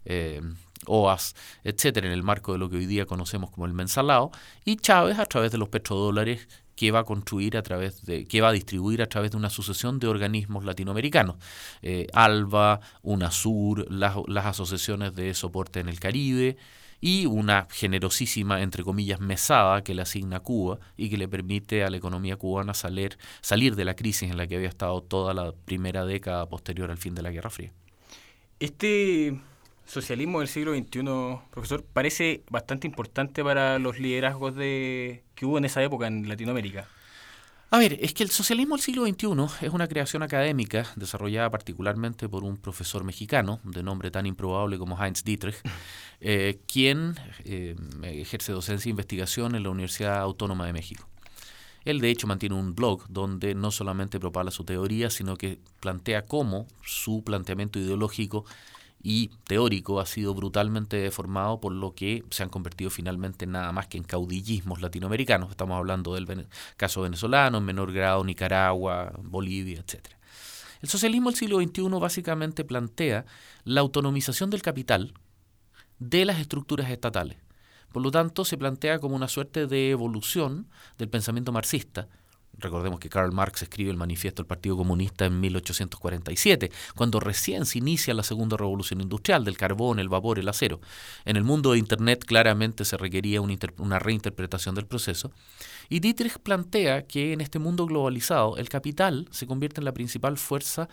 eh, 0.05 0.41
OAS, 0.87 1.35
etcétera, 1.63 2.07
en 2.07 2.13
el 2.13 2.23
marco 2.23 2.53
de 2.53 2.59
lo 2.59 2.69
que 2.69 2.77
hoy 2.77 2.87
día 2.87 3.07
conocemos 3.07 3.51
como 3.51 3.67
el 3.67 3.75
mensalado, 3.75 4.31
y 4.65 4.77
Chávez 4.77 5.19
a 5.19 5.27
través 5.27 5.53
de 5.53 5.59
los 5.59 5.69
petrodólares 5.69 6.49
que 6.75 6.91
va 6.91 7.01
a 7.01 7.05
construir 7.05 7.57
a 7.57 7.63
través 7.63 8.05
de, 8.05 8.27
que 8.27 8.41
va 8.41 8.49
a 8.49 8.53
distribuir 8.53 9.03
a 9.03 9.07
través 9.07 9.31
de 9.33 9.37
una 9.37 9.51
sucesión 9.51 9.99
de 9.99 10.09
organismos 10.09 10.65
latinoamericanos, 10.65 11.37
eh, 11.83 12.07
ALBA, 12.15 12.81
UNASUR, 13.03 13.87
las 13.91 14.47
asociaciones 14.47 15.15
de 15.15 15.35
soporte 15.35 15.81
en 15.81 15.89
el 15.89 16.01
Caribe, 16.01 16.57
y 17.03 17.27
una 17.27 17.67
generosísima, 17.69 18.63
entre 18.63 18.85
comillas, 18.85 19.21
mesada 19.21 19.83
que 19.83 19.93
le 19.93 20.03
asigna 20.03 20.39
Cuba 20.39 20.79
y 20.97 21.11
que 21.11 21.19
le 21.19 21.27
permite 21.27 21.83
a 21.83 21.91
la 21.91 21.97
economía 21.97 22.37
cubana 22.37 22.75
salir, 22.75 23.19
salir 23.41 23.75
de 23.75 23.85
la 23.85 23.97
crisis 23.97 24.31
en 24.31 24.37
la 24.37 24.47
que 24.47 24.55
había 24.55 24.69
estado 24.69 25.03
toda 25.03 25.35
la 25.35 25.53
primera 25.53 26.07
década 26.07 26.49
posterior 26.49 26.93
al 26.93 26.99
fin 26.99 27.17
de 27.17 27.23
la 27.23 27.33
Guerra 27.33 27.51
Fría. 27.51 27.73
Este 28.61 29.37
socialismo 29.85 30.39
del 30.39 30.49
siglo 30.49 30.75
XXI, 30.75 31.41
profesor, 31.51 31.85
parece 31.93 32.45
bastante 32.49 32.87
importante 32.87 33.43
para 33.43 33.81
los 33.81 33.99
liderazgos 33.99 34.55
de, 34.55 35.25
que 35.35 35.45
hubo 35.45 35.59
en 35.59 35.65
esa 35.65 35.83
época 35.83 36.07
en 36.07 36.29
Latinoamérica. 36.29 36.87
A 37.75 37.79
ver, 37.79 37.97
es 38.03 38.13
que 38.13 38.23
el 38.23 38.29
socialismo 38.29 38.77
del 38.77 38.85
siglo 38.85 39.07
XXI 39.07 39.67
es 39.67 39.73
una 39.73 39.89
creación 39.89 40.23
académica 40.23 40.85
desarrollada 40.95 41.49
particularmente 41.49 42.29
por 42.29 42.45
un 42.45 42.59
profesor 42.59 43.03
mexicano 43.03 43.61
de 43.65 43.83
nombre 43.83 44.11
tan 44.11 44.27
improbable 44.27 44.77
como 44.77 45.03
Heinz 45.03 45.25
Dietrich, 45.25 45.57
eh, 46.21 46.61
quien 46.71 47.15
eh, 47.47 47.75
ejerce 48.03 48.53
docencia 48.53 48.91
e 48.91 48.93
investigación 48.93 49.55
en 49.55 49.63
la 49.63 49.71
Universidad 49.71 50.21
Autónoma 50.21 50.67
de 50.67 50.75
México. 50.75 51.09
Él 51.87 52.03
de 52.03 52.11
hecho 52.11 52.27
mantiene 52.27 52.57
un 52.57 52.75
blog 52.75 53.07
donde 53.09 53.55
no 53.55 53.71
solamente 53.71 54.21
propala 54.21 54.51
su 54.51 54.65
teoría, 54.65 55.09
sino 55.09 55.39
que 55.39 55.59
plantea 55.81 56.27
cómo 56.27 56.69
su 56.85 57.25
planteamiento 57.25 57.79
ideológico 57.79 58.45
y 59.03 59.29
teórico 59.45 60.01
ha 60.01 60.07
sido 60.07 60.35
brutalmente 60.35 60.97
deformado 60.97 61.61
por 61.61 61.73
lo 61.73 61.95
que 61.95 62.25
se 62.31 62.43
han 62.43 62.49
convertido 62.49 62.91
finalmente 62.91 63.47
nada 63.47 63.73
más 63.73 63.89
que 63.89 63.99
en 63.99 64.05
caudillismos 64.05 64.81
latinoamericanos. 64.81 65.51
Estamos 65.51 65.77
hablando 65.77 66.15
del 66.15 66.47
caso 66.77 67.03
venezolano, 67.03 67.59
en 67.59 67.65
menor 67.65 67.93
grado 67.93 68.25
Nicaragua, 68.25 69.13
Bolivia, 69.23 69.81
etc. 69.81 70.09
El 70.81 70.89
socialismo 70.89 71.31
del 71.31 71.39
siglo 71.39 71.61
XXI 71.61 71.83
básicamente 72.01 72.65
plantea 72.65 73.25
la 73.65 73.81
autonomización 73.81 74.51
del 74.51 74.63
capital 74.63 75.15
de 75.99 76.25
las 76.25 76.39
estructuras 76.39 76.91
estatales. 76.91 77.39
Por 77.93 78.03
lo 78.03 78.11
tanto, 78.11 78.45
se 78.45 78.57
plantea 78.57 78.99
como 78.99 79.15
una 79.15 79.29
suerte 79.29 79.67
de 79.67 79.91
evolución 79.91 80.69
del 80.97 81.09
pensamiento 81.09 81.53
marxista, 81.53 82.09
Recordemos 82.59 83.01
que 83.01 83.09
Karl 83.09 83.33
Marx 83.33 83.63
escribe 83.63 83.91
el 83.91 83.97
manifiesto 83.97 84.43
del 84.43 84.47
Partido 84.47 84.77
Comunista 84.77 85.25
en 85.25 85.41
1847, 85.41 86.71
cuando 86.95 87.19
recién 87.19 87.65
se 87.67 87.79
inicia 87.79 88.15
la 88.15 88.23
segunda 88.23 88.57
revolución 88.57 89.01
industrial 89.01 89.45
del 89.45 89.57
carbón, 89.57 89.99
el 89.99 90.09
vapor, 90.09 90.39
el 90.39 90.49
acero. 90.49 90.81
En 91.25 91.37
el 91.37 91.45
mundo 91.45 91.73
de 91.73 91.79
Internet 91.79 92.25
claramente 92.25 92.85
se 92.85 92.97
requería 92.97 93.41
una, 93.41 93.99
reinterpretación 93.99 94.75
del 94.75 94.87
proceso. 94.87 95.33
Y 95.89 96.01
Dietrich 96.01 96.39
plantea 96.39 97.07
que 97.07 97.33
en 97.33 97.41
este 97.41 97.59
mundo 97.59 97.87
globalizado 97.87 98.57
el 98.57 98.69
capital 98.69 99.29
se 99.31 99.47
convierte 99.47 99.81
en 99.81 99.85
la 99.85 99.93
principal 99.93 100.37
fuerza 100.37 100.89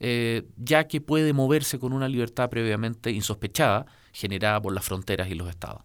eh, 0.00 0.42
ya 0.56 0.86
que 0.86 1.00
puede 1.00 1.32
moverse 1.32 1.78
con 1.78 1.92
una 1.92 2.08
libertad 2.08 2.50
previamente 2.50 3.10
insospechada 3.10 3.86
generada 4.12 4.60
por 4.60 4.74
las 4.74 4.84
fronteras 4.84 5.28
y 5.28 5.34
los 5.34 5.48
estados. 5.48 5.82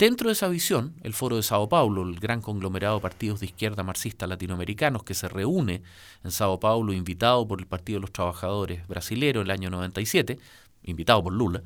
Dentro 0.00 0.28
de 0.28 0.32
esa 0.32 0.48
visión, 0.48 0.94
el 1.02 1.12
Foro 1.12 1.36
de 1.36 1.42
Sao 1.42 1.68
Paulo, 1.68 2.08
el 2.08 2.18
gran 2.18 2.40
conglomerado 2.40 2.94
de 2.94 3.02
partidos 3.02 3.40
de 3.40 3.44
izquierda 3.44 3.82
marxista 3.82 4.26
latinoamericanos 4.26 5.04
que 5.04 5.12
se 5.12 5.28
reúne 5.28 5.82
en 6.24 6.30
Sao 6.30 6.58
Paulo, 6.58 6.94
invitado 6.94 7.46
por 7.46 7.60
el 7.60 7.66
Partido 7.66 7.98
de 7.98 8.00
los 8.00 8.12
Trabajadores 8.12 8.88
brasilero 8.88 9.42
el 9.42 9.50
año 9.50 9.68
97, 9.68 10.38
invitado 10.84 11.22
por 11.22 11.34
Lula, 11.34 11.62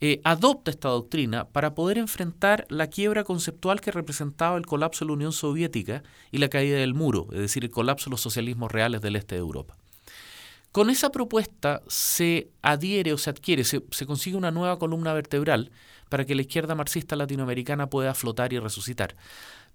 eh, 0.00 0.22
adopta 0.24 0.70
esta 0.70 0.88
doctrina 0.88 1.46
para 1.48 1.74
poder 1.74 1.98
enfrentar 1.98 2.64
la 2.70 2.86
quiebra 2.86 3.22
conceptual 3.22 3.82
que 3.82 3.92
representaba 3.92 4.56
el 4.56 4.64
colapso 4.64 5.04
de 5.04 5.10
la 5.10 5.16
Unión 5.16 5.32
Soviética 5.32 6.02
y 6.32 6.38
la 6.38 6.48
caída 6.48 6.78
del 6.78 6.94
muro, 6.94 7.28
es 7.32 7.40
decir, 7.40 7.64
el 7.64 7.70
colapso 7.70 8.06
de 8.06 8.12
los 8.12 8.22
socialismos 8.22 8.72
reales 8.72 9.02
del 9.02 9.16
este 9.16 9.34
de 9.34 9.42
Europa. 9.42 9.76
Con 10.72 10.88
esa 10.88 11.12
propuesta 11.12 11.82
se 11.86 12.48
adhiere 12.62 13.12
o 13.12 13.18
se 13.18 13.28
adquiere, 13.28 13.62
se, 13.62 13.84
se 13.90 14.06
consigue 14.06 14.38
una 14.38 14.50
nueva 14.50 14.78
columna 14.78 15.12
vertebral 15.12 15.70
para 16.08 16.24
que 16.24 16.34
la 16.34 16.42
izquierda 16.42 16.74
marxista 16.74 17.16
latinoamericana 17.16 17.88
pueda 17.88 18.14
flotar 18.14 18.52
y 18.52 18.58
resucitar. 18.58 19.16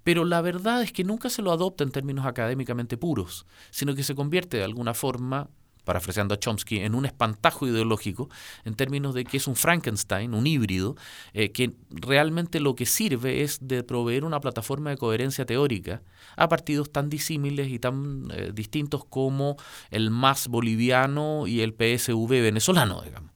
Pero 0.04 0.26
la 0.26 0.42
verdad 0.42 0.82
es 0.82 0.92
que 0.92 1.04
nunca 1.04 1.30
se 1.30 1.42
lo 1.42 1.52
adopta 1.52 1.84
en 1.84 1.92
términos 1.92 2.26
académicamente 2.26 2.98
puros, 2.98 3.46
sino 3.70 3.96
que 3.96 4.04
se 4.04 4.16
convierte 4.16 4.58
de 4.58 4.64
alguna 4.64 4.94
forma, 4.94 5.50
parafraseando 5.84 6.34
a 6.34 6.40
Chomsky, 6.40 6.80
en 6.80 6.96
un 6.96 7.06
espantajo 7.06 7.68
ideológico, 7.68 8.30
en 8.64 8.76
términos 8.76 9.14
de 9.14 9.26
que 9.26 9.38
es 9.38 9.48
un 9.48 9.56
Frankenstein, 9.56 10.34
un 10.34 10.48
híbrido, 10.48 10.96
eh, 11.34 11.52
que 11.52 11.76
realmente 11.90 12.60
lo 12.60 12.76
que 12.76 12.86
sirve 12.86 13.42
es 13.42 13.60
de 13.62 13.84
proveer 13.84 14.24
una 14.24 14.40
plataforma 14.40 14.92
de 14.92 14.98
coherencia 14.98 15.46
teórica 15.46 16.02
a 16.38 16.48
partidos 16.48 16.92
tan 16.92 17.10
disímiles 17.10 17.70
y 17.70 17.80
tan 17.80 18.30
eh, 18.32 18.52
distintos 18.54 19.04
como 19.04 19.58
el 19.92 20.12
MAS 20.12 20.48
boliviano 20.48 21.48
y 21.48 21.62
el 21.62 21.74
PSV 21.74 22.30
venezolano, 22.30 23.02
digamos, 23.02 23.32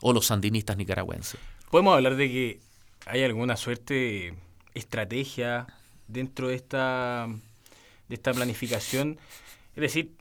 o 0.00 0.12
los 0.12 0.26
sandinistas 0.26 0.76
nicaragüenses. 0.76 1.38
¿Podemos 1.70 1.94
hablar 1.94 2.16
de 2.16 2.28
que 2.28 2.60
hay 3.06 3.22
alguna 3.22 3.56
suerte 3.56 3.94
de 3.94 4.34
estrategia 4.74 5.68
dentro 6.08 6.48
de 6.48 6.56
esta, 6.56 7.28
de 8.08 8.14
esta 8.16 8.32
planificación? 8.32 9.18
Es 9.76 9.80
decir, 9.80 10.16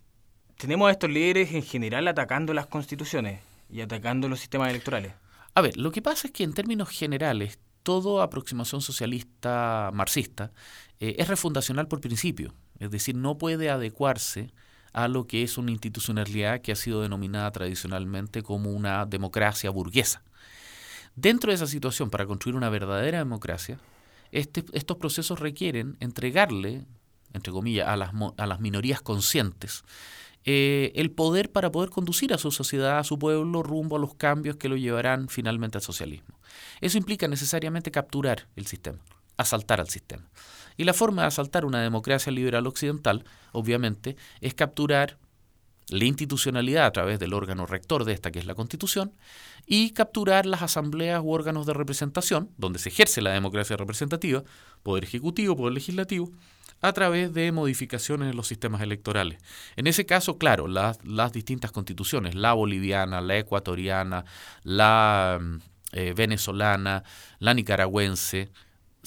tenemos 0.57 0.87
a 0.87 0.91
estos 0.91 1.09
líderes 1.09 1.51
en 1.53 1.63
general 1.63 2.07
atacando 2.07 2.53
las 2.53 2.67
constituciones 2.67 3.41
y 3.67 3.81
atacando 3.81 4.29
los 4.29 4.39
sistemas 4.39 4.69
electorales. 4.69 5.13
A 5.55 5.61
ver, 5.61 5.75
lo 5.75 5.91
que 5.91 6.03
pasa 6.03 6.27
es 6.27 6.33
que 6.33 6.43
en 6.43 6.53
términos 6.53 6.89
generales, 6.89 7.57
toda 7.81 8.23
aproximación 8.23 8.81
socialista 8.81 9.89
marxista 9.91 10.51
eh, 10.99 11.15
es 11.17 11.27
refundacional 11.27 11.87
por 11.87 11.99
principio, 11.99 12.53
es 12.77 12.91
decir, 12.91 13.15
no 13.15 13.39
puede 13.39 13.71
adecuarse 13.71 14.51
a 14.93 15.07
lo 15.07 15.25
que 15.25 15.41
es 15.41 15.57
una 15.57 15.71
institucionalidad 15.71 16.61
que 16.61 16.73
ha 16.73 16.75
sido 16.75 17.01
denominada 17.01 17.49
tradicionalmente 17.51 18.43
como 18.43 18.69
una 18.69 19.07
democracia 19.07 19.71
burguesa. 19.71 20.21
Dentro 21.21 21.51
de 21.51 21.55
esa 21.55 21.67
situación, 21.67 22.09
para 22.09 22.25
construir 22.25 22.55
una 22.55 22.69
verdadera 22.69 23.17
democracia, 23.17 23.77
este, 24.31 24.63
estos 24.71 24.95
procesos 24.95 25.41
requieren 25.41 25.97
entregarle, 25.99 26.85
entre 27.33 27.51
comillas, 27.51 27.89
a 27.89 27.97
las, 27.97 28.11
a 28.37 28.45
las 28.45 28.61
minorías 28.61 29.01
conscientes, 29.01 29.83
eh, 30.45 30.93
el 30.95 31.11
poder 31.11 31.51
para 31.51 31.73
poder 31.73 31.89
conducir 31.89 32.33
a 32.33 32.37
su 32.37 32.51
sociedad, 32.51 32.99
a 32.99 33.03
su 33.03 33.19
pueblo, 33.19 33.63
rumbo 33.63 33.97
a 33.97 33.99
los 33.99 34.15
cambios 34.15 34.55
que 34.55 34.69
lo 34.69 34.77
llevarán 34.77 35.27
finalmente 35.27 35.77
al 35.77 35.81
socialismo. 35.81 36.39
Eso 36.79 36.97
implica 36.97 37.27
necesariamente 37.27 37.91
capturar 37.91 38.47
el 38.55 38.65
sistema, 38.65 38.99
asaltar 39.35 39.81
al 39.81 39.89
sistema. 39.89 40.23
Y 40.77 40.85
la 40.85 40.93
forma 40.93 41.23
de 41.23 41.27
asaltar 41.27 41.65
una 41.65 41.81
democracia 41.81 42.31
liberal 42.31 42.65
occidental, 42.65 43.25
obviamente, 43.51 44.15
es 44.39 44.53
capturar 44.53 45.17
la 45.89 46.05
institucionalidad 46.05 46.85
a 46.85 46.91
través 46.91 47.19
del 47.19 47.33
órgano 47.33 47.65
rector 47.65 48.05
de 48.05 48.13
esta, 48.13 48.31
que 48.31 48.39
es 48.39 48.45
la 48.45 48.55
Constitución, 48.55 49.13
y 49.65 49.91
capturar 49.91 50.45
las 50.45 50.61
asambleas 50.61 51.21
u 51.23 51.31
órganos 51.31 51.65
de 51.65 51.73
representación, 51.73 52.49
donde 52.57 52.79
se 52.79 52.89
ejerce 52.89 53.21
la 53.21 53.31
democracia 53.31 53.77
representativa, 53.77 54.43
poder 54.83 55.03
ejecutivo, 55.03 55.55
poder 55.55 55.73
legislativo, 55.73 56.31
a 56.81 56.93
través 56.93 57.33
de 57.33 57.51
modificaciones 57.51 58.29
en 58.29 58.37
los 58.37 58.47
sistemas 58.47 58.81
electorales. 58.81 59.39
En 59.75 59.87
ese 59.87 60.05
caso, 60.05 60.37
claro, 60.37 60.67
las, 60.67 61.03
las 61.05 61.33
distintas 61.33 61.71
constituciones, 61.71 62.35
la 62.35 62.53
boliviana, 62.53 63.21
la 63.21 63.37
ecuatoriana, 63.37 64.25
la 64.63 65.39
mm, 65.41 65.57
eh, 65.91 66.13
venezolana, 66.15 67.03
la 67.39 67.53
nicaragüense, 67.53 68.49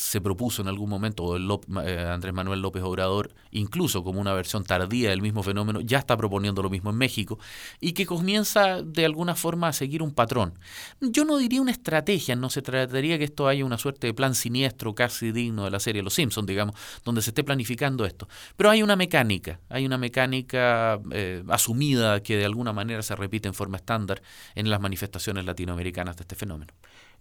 se 0.03 0.21
propuso 0.21 0.63
en 0.63 0.69
algún 0.69 0.91
momento, 0.91 1.37
el 1.37 1.49
eh, 1.85 2.07
Andrés 2.11 2.35
Manuel 2.35 2.61
López 2.61 2.83
Obrador, 2.83 3.33
incluso 3.53 4.03
como 4.03 4.21
una 4.21 4.35
versión 4.35 4.65
tardía 4.65 5.11
del 5.11 5.23
mismo 5.23 5.45
fenómeno, 5.45 5.81
ya 5.81 5.99
está 5.99 6.17
proponiendo 6.17 6.61
lo 6.61 6.71
mismo 6.71 6.91
en 6.91 6.97
México, 6.97 7.39
y 7.81 7.93
que 7.93 8.05
comienza 8.05 8.83
de 8.83 9.05
alguna 9.05 9.37
forma 9.37 9.69
a 9.69 9.73
seguir 9.73 10.03
un 10.03 10.13
patrón. 10.13 10.59
Yo 11.01 11.25
no 11.25 11.39
diría 11.39 11.63
una 11.63 11.71
estrategia, 11.71 12.35
no 12.35 12.51
se 12.51 12.63
trataría 12.63 13.17
que 13.17 13.25
esto 13.25 13.47
haya 13.47 13.65
una 13.65 13.79
suerte 13.79 14.09
de 14.09 14.15
plan 14.15 14.35
siniestro 14.35 14.93
casi 14.95 15.31
digno 15.31 15.65
de 15.65 15.71
la 15.71 15.79
serie 15.79 16.03
Los 16.03 16.15
Simpsons, 16.15 16.49
digamos, 16.49 16.75
donde 17.05 17.23
se 17.23 17.31
esté 17.31 17.45
planificando 17.45 18.05
esto. 18.05 18.29
Pero 18.57 18.71
hay 18.71 18.83
una 18.83 18.97
mecánica, 18.97 19.61
hay 19.69 19.87
una 19.87 19.99
mecánica 19.99 21.01
eh, 21.13 21.45
asumida 21.49 22.23
que 22.25 22.37
de 22.37 22.45
alguna 22.45 22.73
manera 22.73 23.03
se 23.03 23.15
repite 23.15 23.47
en 23.47 23.55
forma 23.55 23.77
estándar 23.77 24.21
en 24.57 24.69
las 24.69 24.81
manifestaciones 24.81 25.45
latinoamericanas 25.45 26.17
de 26.17 26.23
este 26.23 26.35
fenómeno. 26.35 26.73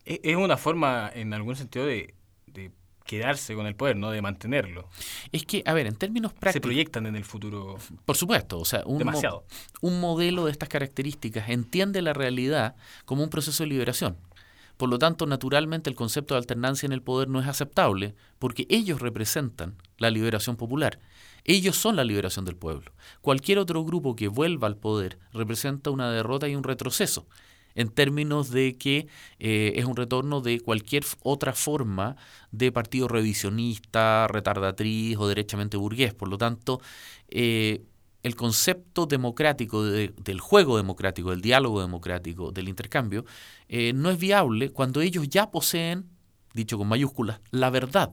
Es 0.03 0.35
una 0.35 0.57
forma, 0.57 1.11
en 1.13 1.31
algún 1.33 1.55
sentido, 1.55 1.85
de 1.85 2.15
de 2.53 2.71
quedarse 3.05 3.55
con 3.55 3.65
el 3.65 3.75
poder, 3.75 3.97
no 3.97 4.11
de 4.11 4.21
mantenerlo. 4.21 4.87
Es 5.31 5.45
que, 5.45 5.63
a 5.65 5.73
ver, 5.73 5.87
en 5.87 5.95
términos 5.95 6.31
prácticos... 6.31 6.53
Se 6.53 6.61
proyectan 6.61 7.05
en 7.07 7.15
el 7.15 7.25
futuro. 7.25 7.77
Por 8.05 8.15
supuesto, 8.15 8.59
o 8.59 8.65
sea, 8.65 8.83
un, 8.85 8.99
demasiado. 8.99 9.45
un 9.81 9.99
modelo 9.99 10.45
de 10.45 10.51
estas 10.51 10.69
características 10.69 11.49
entiende 11.49 12.01
la 12.01 12.13
realidad 12.13 12.75
como 13.05 13.23
un 13.23 13.29
proceso 13.29 13.63
de 13.63 13.69
liberación. 13.69 14.17
Por 14.77 14.89
lo 14.89 14.97
tanto, 14.97 15.27
naturalmente 15.27 15.89
el 15.89 15.95
concepto 15.95 16.33
de 16.33 16.39
alternancia 16.39 16.87
en 16.87 16.93
el 16.93 17.03
poder 17.03 17.27
no 17.27 17.39
es 17.39 17.47
aceptable 17.47 18.15
porque 18.39 18.65
ellos 18.69 18.99
representan 18.99 19.75
la 19.97 20.09
liberación 20.09 20.55
popular. 20.55 20.99
Ellos 21.43 21.75
son 21.75 21.95
la 21.95 22.03
liberación 22.03 22.45
del 22.45 22.55
pueblo. 22.55 22.91
Cualquier 23.21 23.59
otro 23.59 23.83
grupo 23.83 24.15
que 24.15 24.27
vuelva 24.27 24.67
al 24.67 24.77
poder 24.77 25.19
representa 25.33 25.89
una 25.89 26.11
derrota 26.11 26.47
y 26.47 26.55
un 26.55 26.63
retroceso. 26.63 27.27
En 27.75 27.89
términos 27.89 28.51
de 28.51 28.77
que 28.77 29.07
eh, 29.39 29.73
es 29.75 29.85
un 29.85 29.95
retorno 29.95 30.41
de 30.41 30.59
cualquier 30.59 31.03
otra 31.23 31.53
forma 31.53 32.15
de 32.51 32.71
partido 32.71 33.07
revisionista, 33.07 34.27
retardatriz 34.27 35.17
o 35.17 35.27
derechamente 35.27 35.77
burgués. 35.77 36.13
Por 36.13 36.29
lo 36.29 36.37
tanto, 36.37 36.81
eh, 37.29 37.81
el 38.23 38.35
concepto 38.35 39.05
democrático 39.05 39.83
del 39.83 40.39
juego 40.39 40.77
democrático, 40.77 41.31
del 41.31 41.41
diálogo 41.41 41.81
democrático, 41.81 42.51
del 42.51 42.69
intercambio, 42.69 43.25
eh, 43.67 43.93
no 43.93 44.11
es 44.11 44.19
viable 44.19 44.69
cuando 44.69 45.01
ellos 45.01 45.27
ya 45.27 45.49
poseen, 45.49 46.09
dicho 46.53 46.77
con 46.77 46.87
mayúsculas, 46.87 47.41
la 47.51 47.69
verdad. 47.69 48.11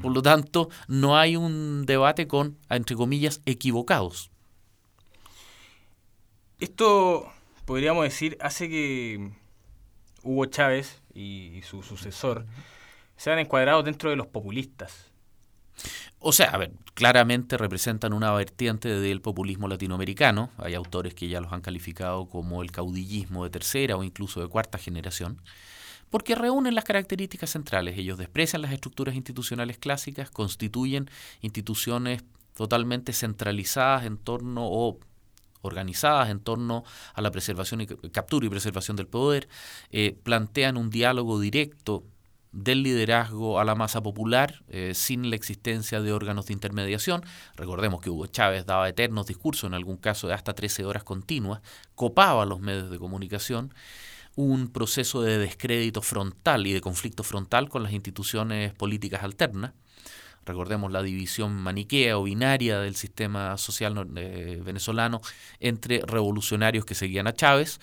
Por 0.00 0.12
lo 0.12 0.22
tanto, 0.22 0.70
no 0.88 1.18
hay 1.18 1.36
un 1.36 1.84
debate 1.84 2.26
con, 2.26 2.56
entre 2.70 2.96
comillas, 2.96 3.42
equivocados. 3.44 4.30
Esto 6.60 7.30
podríamos 7.72 8.04
decir, 8.04 8.36
hace 8.42 8.68
que 8.68 9.30
Hugo 10.22 10.44
Chávez 10.44 11.00
y, 11.14 11.62
su 11.64 11.82
sucesor 11.82 12.44
sean 13.16 13.38
encuadrados 13.38 13.82
dentro 13.86 14.10
de 14.10 14.16
los 14.16 14.26
populistas. 14.26 15.10
O 16.18 16.32
sea, 16.32 16.50
a 16.50 16.58
ver, 16.58 16.72
claramente 16.92 17.56
representan 17.56 18.12
una 18.12 18.30
vertiente 18.34 18.90
del 18.90 19.22
populismo 19.22 19.68
latinoamericano. 19.68 20.50
Hay 20.58 20.74
autores 20.74 21.14
que 21.14 21.28
ya 21.28 21.40
los 21.40 21.50
han 21.50 21.62
calificado 21.62 22.28
como 22.28 22.62
el 22.62 22.70
caudillismo 22.70 23.44
de 23.44 23.48
tercera 23.48 23.96
o 23.96 24.04
incluso 24.04 24.42
de 24.42 24.48
cuarta 24.48 24.76
generación, 24.76 25.40
porque 26.10 26.34
reúnen 26.34 26.74
las 26.74 26.84
características 26.84 27.48
centrales. 27.48 27.96
Ellos 27.96 28.18
desprecian 28.18 28.60
las 28.60 28.72
estructuras 28.72 29.14
institucionales 29.14 29.78
clásicas, 29.78 30.30
constituyen 30.30 31.08
instituciones 31.40 32.22
totalmente 32.54 33.14
centralizadas 33.14 34.04
en 34.04 34.18
torno 34.18 34.66
o 34.66 34.98
organizadas 35.62 36.30
en 36.30 36.40
torno 36.40 36.84
a 37.14 37.22
la 37.22 37.30
preservación 37.30 37.80
y 37.80 37.86
captura 37.86 38.46
y 38.46 38.50
preservación 38.50 38.96
del 38.96 39.06
poder, 39.06 39.48
eh, 39.90 40.16
plantean 40.22 40.76
un 40.76 40.90
diálogo 40.90 41.40
directo 41.40 42.04
del 42.52 42.82
liderazgo 42.82 43.58
a 43.58 43.64
la 43.64 43.74
masa 43.74 44.02
popular 44.02 44.62
eh, 44.68 44.92
sin 44.94 45.30
la 45.30 45.36
existencia 45.36 46.02
de 46.02 46.12
órganos 46.12 46.46
de 46.46 46.52
intermediación. 46.52 47.24
Recordemos 47.56 48.02
que 48.02 48.10
Hugo 48.10 48.26
Chávez 48.26 48.66
daba 48.66 48.88
eternos 48.88 49.26
discursos, 49.26 49.68
en 49.68 49.74
algún 49.74 49.96
caso 49.96 50.28
de 50.28 50.34
hasta 50.34 50.52
13 50.52 50.84
horas 50.84 51.02
continuas, 51.02 51.62
copaba 51.94 52.44
los 52.44 52.60
medios 52.60 52.90
de 52.90 52.98
comunicación, 52.98 53.74
un 54.36 54.68
proceso 54.68 55.22
de 55.22 55.38
descrédito 55.38 56.02
frontal 56.02 56.66
y 56.66 56.72
de 56.72 56.80
conflicto 56.80 57.22
frontal 57.22 57.68
con 57.68 57.82
las 57.82 57.92
instituciones 57.92 58.72
políticas 58.74 59.22
alternas 59.22 59.72
recordemos 60.44 60.92
la 60.92 61.02
división 61.02 61.54
maniquea 61.54 62.18
o 62.18 62.24
binaria 62.24 62.78
del 62.78 62.96
sistema 62.96 63.56
social 63.58 64.08
eh, 64.16 64.60
venezolano 64.64 65.20
entre 65.60 66.00
revolucionarios 66.06 66.84
que 66.84 66.94
seguían 66.94 67.26
a 67.26 67.34
Chávez 67.34 67.80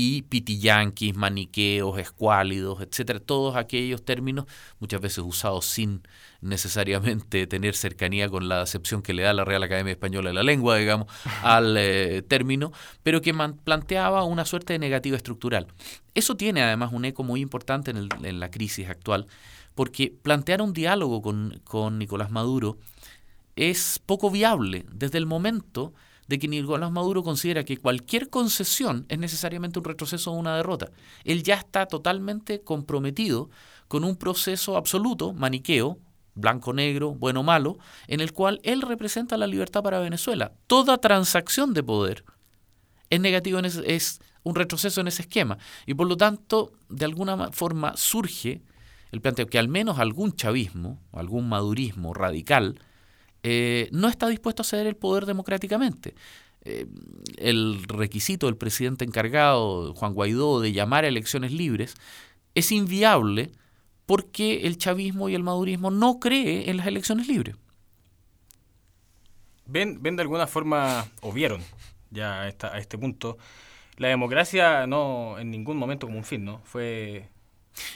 y 0.00 0.22
pitiyanquis, 0.22 1.16
maniqueos, 1.16 1.98
escuálidos, 1.98 2.80
etcétera, 2.80 3.18
todos 3.18 3.56
aquellos 3.56 4.04
términos 4.04 4.44
muchas 4.78 5.00
veces 5.00 5.24
usados 5.26 5.66
sin 5.66 6.02
necesariamente 6.40 7.46
tener 7.48 7.74
cercanía 7.74 8.28
con 8.28 8.48
la 8.48 8.62
acepción 8.62 9.02
que 9.02 9.12
le 9.12 9.24
da 9.24 9.32
la 9.32 9.44
Real 9.44 9.62
Academia 9.64 9.90
Española 9.90 10.30
de 10.30 10.34
la 10.34 10.44
Lengua, 10.44 10.76
digamos, 10.76 11.08
al 11.42 11.76
eh, 11.76 12.22
término, 12.22 12.72
pero 13.02 13.20
que 13.20 13.34
planteaba 13.64 14.22
una 14.22 14.44
suerte 14.44 14.74
de 14.74 14.78
negativa 14.78 15.16
estructural. 15.16 15.66
Eso 16.14 16.36
tiene 16.36 16.62
además 16.62 16.92
un 16.92 17.04
eco 17.04 17.24
muy 17.24 17.40
importante 17.40 17.90
en, 17.90 18.08
en 18.22 18.38
la 18.38 18.52
crisis 18.52 18.88
actual, 18.88 19.26
porque 19.78 20.12
plantear 20.22 20.60
un 20.60 20.72
diálogo 20.72 21.22
con, 21.22 21.98
Nicolás 22.00 22.32
Maduro 22.32 22.78
es 23.54 24.00
poco 24.04 24.28
viable 24.28 24.84
desde 24.90 25.18
el 25.18 25.26
momento 25.26 25.94
de 26.26 26.40
que 26.40 26.48
Nicolás 26.48 26.90
Maduro 26.90 27.22
considera 27.22 27.62
que 27.62 27.76
cualquier 27.76 28.28
concesión 28.28 29.06
es 29.08 29.20
necesariamente 29.20 29.78
un 29.78 29.84
retroceso 29.84 30.32
o 30.32 30.34
una 30.34 30.56
derrota. 30.56 30.90
Él 31.22 31.44
ya 31.44 31.54
está 31.54 31.86
totalmente 31.86 32.60
comprometido 32.62 33.50
con 33.86 34.02
un 34.02 34.16
proceso 34.16 34.76
absoluto, 34.76 35.32
maniqueo, 35.32 36.00
blanco-negro, 36.34 37.14
bueno-malo, 37.14 37.78
en 38.08 38.18
el 38.18 38.32
cual 38.32 38.58
él 38.64 38.82
representa 38.82 39.36
la 39.36 39.46
libertad 39.46 39.84
para 39.84 40.00
Venezuela. 40.00 40.54
Toda 40.66 40.98
transacción 40.98 41.72
de 41.72 41.84
poder 41.84 42.24
es 43.10 43.20
negativo, 43.20 43.60
es 43.60 44.18
un 44.42 44.56
retroceso 44.56 45.00
en 45.00 45.06
ese 45.06 45.22
esquema. 45.22 45.56
Y 45.86 45.94
por 45.94 46.08
lo 46.08 46.16
tanto, 46.16 46.72
de 46.88 47.04
alguna 47.04 47.52
forma 47.52 47.96
surge 47.96 48.60
el 49.12 49.20
planteo 49.20 49.46
que 49.46 49.58
al 49.58 49.68
menos 49.68 49.98
algún 49.98 50.32
chavismo, 50.34 51.00
algún 51.12 51.48
madurismo 51.48 52.14
radical, 52.14 52.80
eh, 53.42 53.88
no 53.92 54.08
está 54.08 54.28
dispuesto 54.28 54.62
a 54.62 54.64
ceder 54.64 54.86
el 54.86 54.96
poder 54.96 55.26
democráticamente. 55.26 56.14
Eh, 56.62 56.86
el 57.36 57.82
requisito 57.84 58.46
del 58.46 58.56
presidente 58.56 59.04
encargado, 59.04 59.94
Juan 59.94 60.14
Guaidó, 60.14 60.60
de 60.60 60.72
llamar 60.72 61.04
a 61.04 61.08
elecciones 61.08 61.52
libres, 61.52 61.94
es 62.54 62.72
inviable 62.72 63.52
porque 64.06 64.66
el 64.66 64.78
chavismo 64.78 65.28
y 65.28 65.34
el 65.34 65.42
madurismo 65.42 65.90
no 65.90 66.18
cree 66.18 66.70
en 66.70 66.78
las 66.78 66.86
elecciones 66.86 67.28
libres. 67.28 67.56
Ven, 69.66 70.02
ven 70.02 70.16
de 70.16 70.22
alguna 70.22 70.46
forma, 70.46 71.06
o 71.20 71.32
vieron 71.32 71.62
ya 72.10 72.42
a, 72.42 72.46
a 72.46 72.78
este 72.78 72.96
punto, 72.98 73.36
la 73.96 74.08
democracia 74.08 74.86
no 74.86 75.38
en 75.38 75.50
ningún 75.50 75.76
momento 75.76 76.06
como 76.06 76.18
un 76.18 76.24
fin, 76.24 76.44
¿no? 76.44 76.60
Fue 76.64 77.28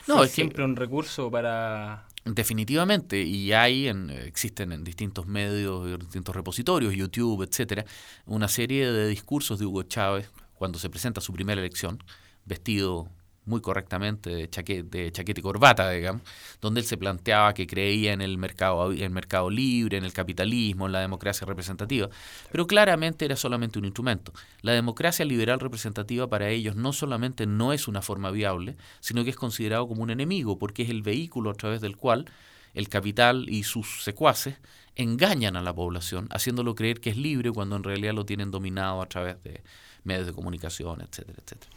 no, 0.07 0.23
es 0.25 0.31
siempre 0.31 0.65
un 0.65 0.77
recurso 0.77 1.31
para... 1.31 2.07
Definitivamente, 2.25 3.21
y 3.21 3.53
hay, 3.53 3.89
en, 3.89 4.11
existen 4.11 4.71
en 4.71 4.85
distintos 4.85 5.27
medios, 5.27 5.89
en 5.89 5.99
distintos 5.99 6.37
repositorios, 6.37 6.95
YouTube, 6.95 7.43
etcétera, 7.43 7.85
una 8.27 8.47
serie 8.47 8.93
de 8.93 9.09
discursos 9.09 9.59
de 9.59 9.67
Hugo 9.67 9.83
Chávez 9.83 10.31
cuando 10.55 10.79
se 10.79 10.89
presenta 10.89 11.21
su 11.21 11.33
primera 11.33 11.61
elección, 11.61 12.03
vestido 12.45 13.09
muy 13.45 13.61
correctamente 13.61 14.31
de 14.31 14.49
chaqueta, 14.49 14.89
de 14.89 15.13
y 15.15 15.43
corbata, 15.43 15.91
digamos, 15.91 16.23
donde 16.61 16.81
él 16.81 16.87
se 16.87 16.97
planteaba 16.97 17.55
que 17.55 17.67
creía 17.67 18.13
en 18.13 18.21
el 18.21 18.39
mercado, 18.39 18.93
el 18.93 19.11
mercado 19.11 19.51
libre, 19.51 19.97
en 19.97 20.05
el 20.05 20.13
capitalismo, 20.13 20.87
en 20.87 20.93
la 20.93 21.01
democracia 21.01 21.47
representativa, 21.47 22.09
pero 22.51 22.67
claramente 22.67 23.25
era 23.25 23.37
solamente 23.37 23.79
un 23.79 23.85
instrumento. 23.85 24.33
La 24.61 24.73
democracia 24.73 25.25
liberal 25.25 25.61
representativa 25.61 26.29
para 26.29 26.49
ellos 26.51 26.77
no 26.77 26.93
solamente 26.93 27.47
no 27.47 27.73
es 27.73 27.89
una 27.89 28.03
forma 28.03 28.31
viable, 28.31 28.77
sino 29.01 29.25
que 29.25 29.31
es 29.31 29.37
considerado 29.37 29.89
como 29.89 30.03
un 30.03 30.11
enemigo, 30.11 30.59
porque 30.59 30.83
es 30.83 30.91
el 30.91 31.03
vehículo 31.03 31.51
a 31.51 31.55
través 31.55 31.81
del 31.81 31.97
cual 31.97 32.27
el 32.75 32.89
capital 32.89 33.49
y 33.49 33.65
sus 33.65 34.03
secuaces 34.03 34.57
engañan 34.95 35.57
a 35.57 35.63
la 35.63 35.75
población, 35.75 36.29
haciéndolo 36.31 36.75
creer 36.75 37.01
que 37.01 37.11
es 37.11 37.17
libre 37.17 37.51
cuando 37.51 37.77
en 37.77 37.83
realidad 37.83 38.15
lo 38.15 38.25
tienen 38.25 38.51
dominado 38.51 39.03
a 39.03 39.07
través 39.07 39.43
de 39.43 39.63
medios 40.05 40.27
de 40.27 40.33
comunicación, 40.33 41.01
etcétera, 41.01 41.39
etcétera. 41.45 41.71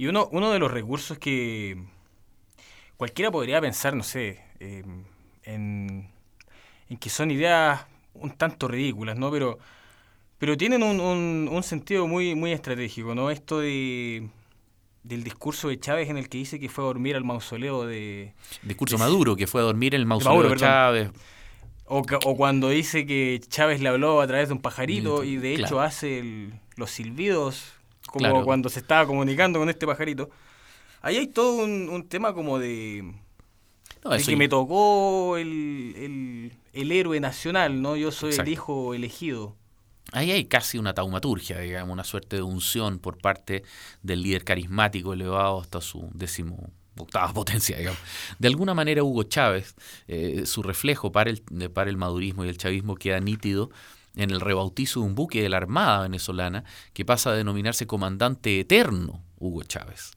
Y 0.00 0.06
uno, 0.06 0.30
uno 0.32 0.50
de 0.50 0.58
los 0.58 0.70
recursos 0.70 1.18
que 1.18 1.76
cualquiera 2.96 3.30
podría 3.30 3.60
pensar, 3.60 3.94
no 3.94 4.02
sé, 4.02 4.40
eh, 4.58 4.82
en, 5.42 6.08
que 6.98 7.10
son 7.10 7.30
ideas 7.30 7.84
un 8.14 8.30
tanto 8.30 8.66
ridículas, 8.66 9.18
¿no? 9.18 9.30
Pero, 9.30 9.58
pero 10.38 10.56
tienen 10.56 10.82
un, 10.82 11.00
un, 11.52 11.62
sentido 11.62 12.06
muy, 12.06 12.34
muy 12.34 12.52
estratégico, 12.52 13.14
¿no? 13.14 13.30
Esto 13.30 13.60
de 13.60 14.26
del 15.02 15.22
discurso 15.22 15.68
de 15.68 15.78
Chávez 15.78 16.08
en 16.08 16.16
el 16.16 16.30
que 16.30 16.38
dice 16.38 16.58
que 16.58 16.70
fue 16.70 16.82
a 16.82 16.86
dormir 16.86 17.14
al 17.14 17.24
mausoleo 17.24 17.84
de... 17.84 18.32
Discurso 18.62 18.96
Maduro, 18.96 19.36
que 19.36 19.46
fue 19.46 19.60
a 19.60 19.64
dormir 19.64 19.94
en 19.94 20.00
el 20.00 20.06
mausoleo 20.06 20.48
de, 20.48 20.56
Chávez. 20.56 21.10
O, 21.84 21.98
o, 22.24 22.36
cuando 22.38 22.70
dice 22.70 23.04
que 23.04 23.38
Chávez 23.48 23.82
le 23.82 23.90
habló 23.90 24.22
a 24.22 24.26
través 24.26 24.48
de 24.48 24.54
un 24.54 24.62
pajarito 24.62 25.24
y 25.24 25.36
de 25.36 25.56
hecho 25.56 25.78
hace 25.78 26.48
los 26.76 26.90
silbidos 26.90 27.74
como 28.10 28.44
cuando 28.44 28.68
se 28.68 28.80
estaba 28.80 29.06
comunicando 29.06 29.58
con 29.58 29.68
este 29.68 29.86
pajarito. 29.86 30.30
Ahí 31.02 31.16
hay 31.16 31.26
todo 31.28 31.64
un, 31.64 32.06
tema 32.08 32.34
como 32.34 32.58
de, 32.58 33.14
que 34.26 34.36
me 34.36 34.48
tocó 34.48 35.36
el, 35.36 36.52
héroe 36.72 37.20
nacional, 37.20 37.80
¿no? 37.80 37.96
Yo 37.96 38.12
soy 38.12 38.34
el 38.34 38.48
hijo 38.48 38.94
elegido. 38.94 39.56
Ahí 40.12 40.30
hay 40.32 40.44
casi 40.46 40.76
una 40.76 40.92
taumaturgia, 40.92 41.60
digamos, 41.60 41.92
una 41.92 42.04
suerte 42.04 42.36
de 42.36 42.42
unción 42.42 42.98
por 42.98 43.18
parte 43.18 43.62
del 44.02 44.22
líder 44.22 44.44
carismático 44.44 45.12
elevado 45.12 45.60
hasta 45.60 45.80
su 45.80 46.10
décimo 46.12 46.70
octava 46.98 47.32
potencia, 47.32 47.78
digamos. 47.78 48.00
De 48.38 48.48
alguna 48.48 48.74
manera 48.74 49.02
Hugo 49.02 49.22
Chávez, 49.22 49.74
eh, 50.08 50.42
su 50.46 50.62
reflejo 50.62 51.12
para 51.12 51.30
el, 51.30 51.40
para 51.72 51.90
el 51.90 51.96
madurismo 51.96 52.44
y 52.44 52.48
el 52.48 52.58
chavismo 52.58 52.96
queda 52.96 53.20
nítido 53.20 53.70
en 54.16 54.30
el 54.30 54.40
rebautizo 54.40 55.00
de 55.00 55.06
un 55.06 55.14
buque 55.14 55.42
de 55.42 55.48
la 55.48 55.58
Armada 55.58 56.02
venezolana 56.02 56.64
que 56.92 57.04
pasa 57.04 57.30
a 57.30 57.34
denominarse 57.34 57.86
Comandante 57.86 58.60
Eterno 58.60 59.22
Hugo 59.38 59.62
Chávez. 59.62 60.12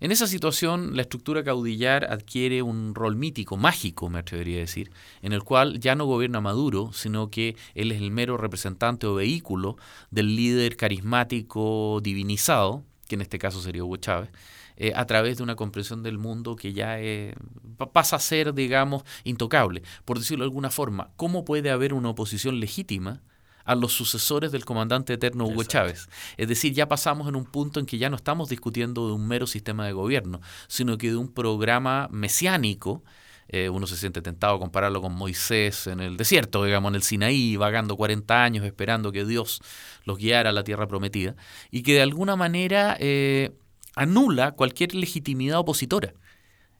En 0.00 0.12
esa 0.12 0.28
situación, 0.28 0.94
la 0.94 1.02
estructura 1.02 1.42
caudillar 1.42 2.04
adquiere 2.04 2.62
un 2.62 2.94
rol 2.94 3.16
mítico, 3.16 3.56
mágico, 3.56 4.08
me 4.08 4.20
atrevería 4.20 4.58
a 4.58 4.60
decir, 4.60 4.92
en 5.22 5.32
el 5.32 5.42
cual 5.42 5.80
ya 5.80 5.96
no 5.96 6.06
gobierna 6.06 6.40
Maduro, 6.40 6.92
sino 6.92 7.30
que 7.30 7.56
él 7.74 7.90
es 7.90 8.00
el 8.00 8.12
mero 8.12 8.36
representante 8.36 9.08
o 9.08 9.16
vehículo 9.16 9.76
del 10.12 10.36
líder 10.36 10.76
carismático 10.76 12.00
divinizado, 12.00 12.84
que 13.08 13.16
en 13.16 13.22
este 13.22 13.40
caso 13.40 13.60
sería 13.60 13.82
Hugo 13.82 13.96
Chávez, 13.96 14.30
eh, 14.76 14.92
a 14.94 15.04
través 15.06 15.38
de 15.38 15.42
una 15.42 15.56
comprensión 15.56 16.04
del 16.04 16.18
mundo 16.18 16.54
que 16.54 16.72
ya 16.72 17.00
eh, 17.00 17.34
pasa 17.78 18.16
a 18.16 18.20
ser, 18.20 18.54
digamos, 18.54 19.04
intocable. 19.24 19.82
Por 20.04 20.18
decirlo 20.18 20.44
de 20.44 20.48
alguna 20.48 20.70
forma, 20.70 21.10
¿cómo 21.16 21.44
puede 21.44 21.70
haber 21.70 21.94
una 21.94 22.10
oposición 22.10 22.60
legítima 22.60 23.22
a 23.68 23.74
los 23.74 23.92
sucesores 23.92 24.50
del 24.50 24.64
comandante 24.64 25.12
eterno 25.12 25.44
Hugo 25.44 25.62
Chávez. 25.62 26.08
Es 26.38 26.48
decir, 26.48 26.72
ya 26.72 26.88
pasamos 26.88 27.28
en 27.28 27.36
un 27.36 27.44
punto 27.44 27.78
en 27.78 27.84
que 27.84 27.98
ya 27.98 28.08
no 28.08 28.16
estamos 28.16 28.48
discutiendo 28.48 29.06
de 29.06 29.12
un 29.12 29.28
mero 29.28 29.46
sistema 29.46 29.84
de 29.84 29.92
gobierno, 29.92 30.40
sino 30.68 30.96
que 30.96 31.10
de 31.10 31.16
un 31.16 31.28
programa 31.28 32.08
mesiánico. 32.10 33.04
Eh, 33.50 33.68
uno 33.68 33.86
se 33.86 33.98
siente 33.98 34.22
tentado 34.22 34.56
a 34.56 34.58
compararlo 34.58 35.02
con 35.02 35.12
Moisés 35.12 35.86
en 35.86 36.00
el 36.00 36.16
desierto, 36.16 36.64
digamos, 36.64 36.90
en 36.90 36.94
el 36.94 37.02
Sinaí, 37.02 37.56
vagando 37.56 37.96
40 37.96 38.42
años 38.42 38.64
esperando 38.64 39.12
que 39.12 39.26
Dios 39.26 39.60
los 40.04 40.16
guiara 40.16 40.48
a 40.48 40.52
la 40.54 40.64
tierra 40.64 40.86
prometida, 40.86 41.36
y 41.70 41.82
que 41.82 41.94
de 41.94 42.02
alguna 42.02 42.36
manera 42.36 42.96
eh, 43.00 43.52
anula 43.94 44.52
cualquier 44.52 44.94
legitimidad 44.94 45.58
opositora. 45.58 46.14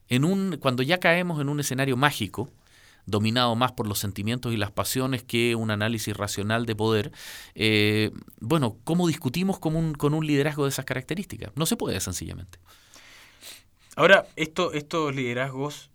En 0.09 0.25
un, 0.25 0.57
cuando 0.59 0.83
ya 0.83 0.99
caemos 0.99 1.39
en 1.39 1.49
un 1.49 1.59
escenario 1.59 1.95
mágico, 1.95 2.51
dominado 3.05 3.55
más 3.55 3.71
por 3.71 3.87
los 3.87 3.99
sentimientos 3.99 4.53
y 4.53 4.57
las 4.57 4.71
pasiones 4.71 5.23
que 5.23 5.55
un 5.55 5.71
análisis 5.71 6.15
racional 6.15 6.65
de 6.65 6.75
poder, 6.75 7.11
eh, 7.55 8.11
bueno, 8.39 8.77
¿cómo 8.83 9.07
discutimos 9.07 9.59
con 9.59 9.75
un, 9.75 9.93
con 9.93 10.13
un 10.13 10.25
liderazgo 10.25 10.63
de 10.63 10.69
esas 10.69 10.85
características? 10.85 11.51
No 11.55 11.65
se 11.65 11.77
puede 11.77 11.99
sencillamente. 11.99 12.59
Ahora, 13.95 14.27
esto, 14.35 14.73
estos 14.73 15.15
liderazgos 15.15 15.89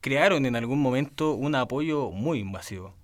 crearon 0.00 0.46
en 0.46 0.56
algún 0.56 0.80
momento 0.80 1.32
un 1.34 1.54
apoyo 1.54 2.10
muy 2.10 2.40
invasivo. 2.40 2.96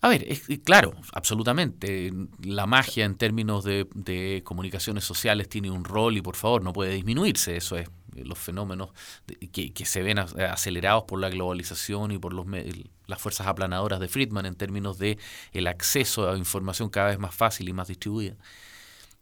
A 0.00 0.08
ver, 0.08 0.24
es, 0.26 0.42
claro, 0.64 0.94
absolutamente. 1.12 2.12
La 2.42 2.66
magia 2.66 3.04
en 3.04 3.14
términos 3.14 3.62
de, 3.62 3.86
de, 3.94 4.42
comunicaciones 4.42 5.04
sociales 5.04 5.48
tiene 5.48 5.70
un 5.70 5.84
rol 5.84 6.16
y 6.16 6.22
por 6.22 6.34
favor 6.34 6.64
no 6.64 6.72
puede 6.72 6.94
disminuirse. 6.94 7.56
Eso 7.56 7.76
es 7.76 7.88
los 8.14 8.38
fenómenos 8.38 8.90
que, 9.52 9.72
que, 9.72 9.86
se 9.86 10.02
ven 10.02 10.18
acelerados 10.18 11.04
por 11.04 11.20
la 11.20 11.28
globalización 11.28 12.12
y 12.12 12.18
por 12.18 12.32
los, 12.32 12.46
las 13.06 13.20
fuerzas 13.20 13.46
aplanadoras 13.46 14.00
de 14.00 14.08
Friedman 14.08 14.46
en 14.46 14.54
términos 14.54 14.98
de 14.98 15.18
el 15.52 15.66
acceso 15.66 16.30
a 16.30 16.36
información 16.36 16.90
cada 16.90 17.08
vez 17.08 17.18
más 17.18 17.34
fácil 17.34 17.68
y 17.68 17.72
más 17.72 17.88
distribuida. 17.88 18.36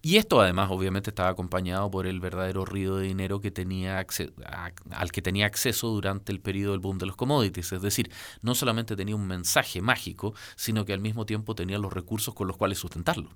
Y 0.03 0.17
esto 0.17 0.41
además 0.41 0.71
obviamente 0.71 1.11
estaba 1.11 1.29
acompañado 1.29 1.91
por 1.91 2.07
el 2.07 2.21
verdadero 2.21 2.65
río 2.65 2.97
de 2.97 3.07
dinero 3.07 3.41
que 3.41 3.51
tenía 3.51 3.99
al 3.99 5.13
que 5.13 5.21
tenía 5.23 5.45
acceso 5.45 5.89
durante 5.89 6.33
el 6.33 6.41
periodo 6.41 6.73
del 6.73 6.81
boom 6.81 6.97
de 6.97 7.05
los 7.05 7.17
commodities. 7.17 7.73
Es 7.73 7.83
decir, 7.83 8.11
no 8.41 8.55
solamente 8.55 8.97
tenía 8.97 9.15
un 9.15 9.27
mensaje 9.27 9.83
mágico, 9.83 10.35
sino 10.57 10.87
que 10.87 10.95
al 10.95 11.01
mismo 11.01 11.27
tiempo 11.27 11.55
tenía 11.55 11.79
los 11.79 11.93
recursos 11.93 12.35
con 12.35 12.49
los 12.49 12.57
cuales 12.57 12.79
sustentarlo. 12.79 13.29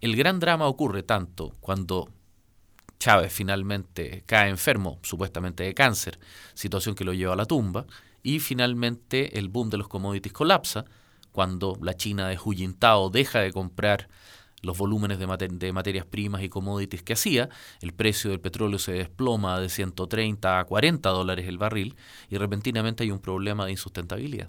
El 0.00 0.16
gran 0.16 0.40
drama 0.40 0.66
ocurre 0.66 1.02
tanto 1.02 1.54
cuando 1.60 2.10
Chávez 2.98 3.32
finalmente 3.32 4.22
cae 4.26 4.48
enfermo, 4.48 4.98
supuestamente 5.02 5.64
de 5.64 5.74
cáncer, 5.74 6.18
situación 6.54 6.94
que 6.94 7.04
lo 7.04 7.12
lleva 7.12 7.34
a 7.34 7.36
la 7.36 7.46
tumba, 7.46 7.86
y 8.22 8.40
finalmente 8.40 9.38
el 9.38 9.48
boom 9.48 9.70
de 9.70 9.78
los 9.78 9.88
commodities 9.88 10.32
colapsa, 10.32 10.84
cuando 11.32 11.76
la 11.82 11.94
China 11.94 12.28
de 12.28 12.38
deja 13.12 13.40
de 13.40 13.52
comprar 13.52 14.08
los 14.62 14.78
volúmenes 14.78 15.18
de, 15.18 15.26
de, 15.48 15.72
materias 15.72 16.06
primas 16.06 16.42
y 16.42 16.48
commodities 16.48 17.02
que 17.02 17.12
hacía, 17.12 17.48
el 17.80 17.92
precio 17.92 18.30
del 18.30 18.40
petróleo 18.40 18.78
se 18.78 18.92
desploma 18.92 19.60
de 19.60 19.68
130 19.68 20.60
a 20.60 20.64
40 20.64 21.08
dólares 21.10 21.46
el 21.46 21.58
barril 21.58 21.96
y 22.30 22.38
repentinamente 22.38 23.04
hay 23.04 23.10
un 23.10 23.18
problema 23.18 23.66
de 23.66 23.72
insustentabilidad. 23.72 24.48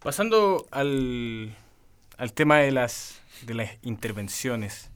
Pasando 0.00 0.66
al, 0.70 1.56
al 2.18 2.32
tema 2.32 2.58
de 2.58 2.70
las, 2.70 3.22
de 3.46 3.54
las 3.54 3.70
intervenciones 3.82 4.90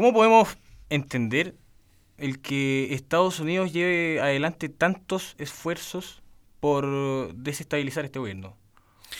¿Cómo 0.00 0.14
podemos 0.14 0.56
entender 0.88 1.54
el 2.16 2.40
que 2.40 2.94
Estados 2.94 3.38
Unidos 3.38 3.70
lleve 3.70 4.18
adelante 4.18 4.70
tantos 4.70 5.34
esfuerzos 5.36 6.22
por 6.58 7.34
desestabilizar 7.34 8.06
este 8.06 8.18
gobierno? 8.18 8.56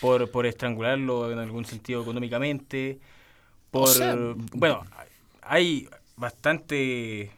Por, 0.01 0.31
por 0.31 0.47
estrangularlo 0.47 1.31
en 1.31 1.39
algún 1.39 1.67
sentido 1.67 2.01
económicamente, 2.01 2.99
por... 3.71 3.91
bueno, 4.55 4.83
hay 5.43 5.87
bastante 6.17 7.31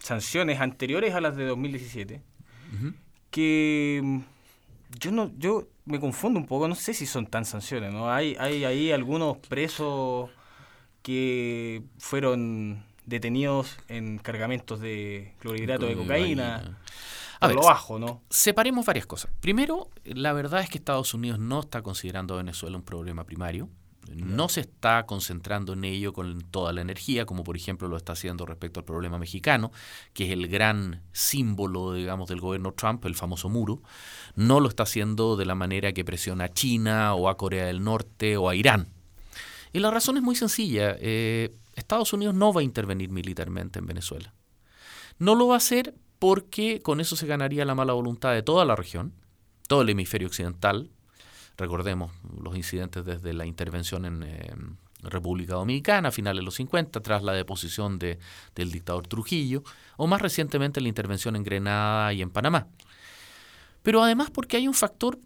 sanciones 0.00 0.58
anteriores 0.60 1.14
a 1.14 1.20
las 1.20 1.36
de 1.36 1.44
2017 1.44 2.20
que 3.30 4.00
mm, 4.02 4.18
yo 4.98 5.12
no 5.12 5.30
yo 5.38 5.68
me 5.84 6.00
confundo 6.00 6.40
un 6.40 6.46
poco 6.46 6.66
no 6.66 6.74
sé 6.74 6.92
si 6.92 7.06
son 7.06 7.26
tan 7.26 7.44
sanciones 7.44 7.92
no 7.92 8.10
hay 8.10 8.34
hay 8.40 8.64
ahí 8.64 8.90
algunos 8.90 9.36
presos 9.38 10.30
que 11.02 11.82
fueron 11.98 12.84
detenidos 13.06 13.76
en 13.88 14.18
cargamentos 14.18 14.80
de 14.80 15.34
clorhidrato 15.38 15.86
de 15.86 15.96
cocaína. 15.96 16.78
A 17.40 17.48
lo 17.48 17.62
bajo, 17.62 17.98
¿no? 17.98 18.22
Separemos 18.28 18.84
varias 18.84 19.06
cosas. 19.06 19.30
Primero, 19.40 19.88
la 20.04 20.34
verdad 20.34 20.60
es 20.60 20.68
que 20.68 20.76
Estados 20.76 21.14
Unidos 21.14 21.38
no 21.38 21.60
está 21.60 21.82
considerando 21.82 22.34
a 22.34 22.38
Venezuela 22.38 22.76
un 22.76 22.82
problema 22.82 23.24
primario. 23.24 23.68
No 24.14 24.48
se 24.48 24.60
está 24.62 25.06
concentrando 25.06 25.72
en 25.72 25.84
ello 25.84 26.12
con 26.12 26.40
toda 26.40 26.72
la 26.72 26.80
energía, 26.80 27.26
como 27.26 27.44
por 27.44 27.56
ejemplo 27.56 27.86
lo 27.86 27.96
está 27.96 28.12
haciendo 28.12 28.44
respecto 28.44 28.80
al 28.80 28.84
problema 28.84 29.18
mexicano, 29.18 29.70
que 30.12 30.24
es 30.26 30.32
el 30.32 30.48
gran 30.48 31.02
símbolo, 31.12 31.92
digamos, 31.94 32.28
del 32.28 32.40
gobierno 32.40 32.72
Trump, 32.72 33.04
el 33.06 33.14
famoso 33.14 33.48
muro. 33.48 33.82
No 34.34 34.58
lo 34.60 34.68
está 34.68 34.82
haciendo 34.82 35.36
de 35.36 35.46
la 35.46 35.54
manera 35.54 35.92
que 35.92 36.04
presiona 36.04 36.44
a 36.44 36.52
China 36.52 37.14
o 37.14 37.28
a 37.28 37.36
Corea 37.36 37.66
del 37.66 37.84
Norte 37.84 38.36
o 38.36 38.48
a 38.48 38.56
Irán, 38.56 38.88
y 39.72 39.78
la 39.78 39.90
razón 39.90 40.16
es 40.16 40.22
muy 40.22 40.34
sencilla. 40.34 40.96
Eh, 40.98 41.54
Estados 41.74 42.12
Unidos 42.12 42.34
no 42.34 42.52
va 42.52 42.60
a 42.60 42.64
intervenir 42.64 43.10
militarmente 43.10 43.78
en 43.78 43.86
Venezuela. 43.86 44.34
No 45.18 45.34
lo 45.34 45.48
va 45.48 45.54
a 45.54 45.58
hacer 45.58 45.94
porque 46.18 46.80
con 46.80 47.00
eso 47.00 47.16
se 47.16 47.26
ganaría 47.26 47.64
la 47.64 47.74
mala 47.74 47.92
voluntad 47.92 48.32
de 48.32 48.42
toda 48.42 48.64
la 48.64 48.76
región, 48.76 49.12
todo 49.68 49.82
el 49.82 49.88
hemisferio 49.88 50.28
occidental. 50.28 50.90
Recordemos 51.56 52.12
los 52.42 52.56
incidentes 52.56 53.04
desde 53.04 53.32
la 53.32 53.46
intervención 53.46 54.04
en 54.04 54.22
eh, 54.22 54.52
República 55.02 55.54
Dominicana 55.54 56.08
a 56.08 56.12
finales 56.12 56.40
de 56.40 56.44
los 56.44 56.54
50, 56.54 57.00
tras 57.00 57.22
la 57.22 57.32
deposición 57.32 57.98
de, 57.98 58.18
del 58.54 58.72
dictador 58.72 59.06
Trujillo, 59.06 59.62
o 59.96 60.06
más 60.06 60.20
recientemente 60.20 60.80
la 60.80 60.88
intervención 60.88 61.36
en 61.36 61.44
Grenada 61.44 62.12
y 62.12 62.22
en 62.22 62.30
Panamá. 62.30 62.66
Pero 63.82 64.02
además 64.02 64.30
porque 64.30 64.56
hay 64.56 64.68
un 64.68 64.74
factor 64.74 65.18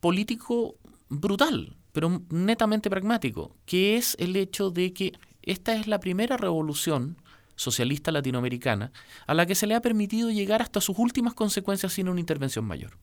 político 0.00 0.76
brutal 1.08 1.76
pero 1.92 2.22
netamente 2.30 2.90
pragmático, 2.90 3.54
que 3.66 3.96
es 3.96 4.16
el 4.18 4.34
hecho 4.36 4.70
de 4.70 4.92
que 4.92 5.12
esta 5.42 5.74
es 5.74 5.86
la 5.86 6.00
primera 6.00 6.36
revolución 6.36 7.16
socialista 7.56 8.10
latinoamericana 8.10 8.92
a 9.26 9.34
la 9.34 9.46
que 9.46 9.54
se 9.54 9.66
le 9.66 9.74
ha 9.74 9.80
permitido 9.80 10.30
llegar 10.30 10.62
hasta 10.62 10.80
sus 10.80 10.98
últimas 10.98 11.34
consecuencias 11.34 11.92
sin 11.92 12.08
una 12.08 12.20
intervención 12.20 12.64
mayor. 12.64 12.98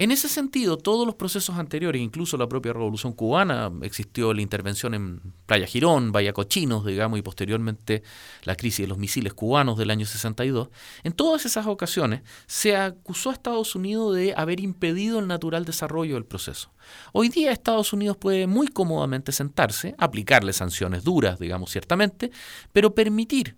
En 0.00 0.12
ese 0.12 0.28
sentido, 0.28 0.78
todos 0.78 1.04
los 1.04 1.16
procesos 1.16 1.56
anteriores, 1.56 2.00
incluso 2.00 2.36
la 2.36 2.48
propia 2.48 2.72
Revolución 2.72 3.12
Cubana, 3.12 3.68
existió 3.82 4.32
la 4.32 4.42
intervención 4.42 4.94
en 4.94 5.20
Playa 5.44 5.66
Girón, 5.66 6.12
Bahía 6.12 6.32
Cochinos, 6.32 6.86
digamos, 6.86 7.18
y 7.18 7.22
posteriormente 7.22 8.04
la 8.44 8.54
crisis 8.54 8.84
de 8.84 8.86
los 8.86 8.96
misiles 8.96 9.34
cubanos 9.34 9.76
del 9.76 9.90
año 9.90 10.06
62, 10.06 10.68
en 11.02 11.12
todas 11.14 11.46
esas 11.46 11.66
ocasiones 11.66 12.22
se 12.46 12.76
acusó 12.76 13.30
a 13.30 13.32
Estados 13.32 13.74
Unidos 13.74 14.14
de 14.14 14.34
haber 14.36 14.60
impedido 14.60 15.18
el 15.18 15.26
natural 15.26 15.64
desarrollo 15.64 16.14
del 16.14 16.24
proceso. 16.24 16.70
Hoy 17.12 17.28
día 17.28 17.50
Estados 17.50 17.92
Unidos 17.92 18.16
puede 18.16 18.46
muy 18.46 18.68
cómodamente 18.68 19.32
sentarse, 19.32 19.96
aplicarle 19.98 20.52
sanciones 20.52 21.02
duras, 21.02 21.40
digamos, 21.40 21.72
ciertamente, 21.72 22.30
pero 22.72 22.94
permitir 22.94 23.56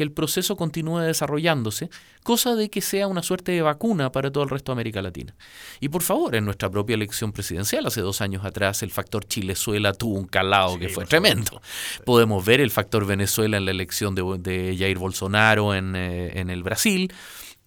que 0.00 0.04
el 0.04 0.12
proceso 0.12 0.56
continúe 0.56 1.00
desarrollándose, 1.00 1.90
cosa 2.22 2.54
de 2.54 2.70
que 2.70 2.80
sea 2.80 3.06
una 3.06 3.22
suerte 3.22 3.52
de 3.52 3.60
vacuna 3.60 4.10
para 4.10 4.32
todo 4.32 4.42
el 4.44 4.48
resto 4.48 4.72
de 4.72 4.76
América 4.76 5.02
Latina. 5.02 5.36
Y 5.78 5.90
por 5.90 6.00
favor, 6.00 6.34
en 6.36 6.46
nuestra 6.46 6.70
propia 6.70 6.94
elección 6.94 7.32
presidencial, 7.32 7.84
hace 7.84 8.00
dos 8.00 8.22
años 8.22 8.46
atrás, 8.46 8.82
el 8.82 8.92
factor 8.92 9.26
Chilezuela 9.26 9.92
tuvo 9.92 10.14
un 10.14 10.24
calado 10.24 10.78
que 10.78 10.88
fue 10.88 11.04
tremendo. 11.04 11.60
Podemos 12.06 12.42
ver 12.42 12.62
el 12.62 12.70
factor 12.70 13.04
Venezuela 13.04 13.58
en 13.58 13.66
la 13.66 13.72
elección 13.72 14.14
de, 14.14 14.74
Jair 14.78 14.96
Bolsonaro 14.96 15.74
en, 15.74 15.94
eh, 15.94 16.40
en, 16.40 16.48
el 16.48 16.62
Brasil. 16.62 17.12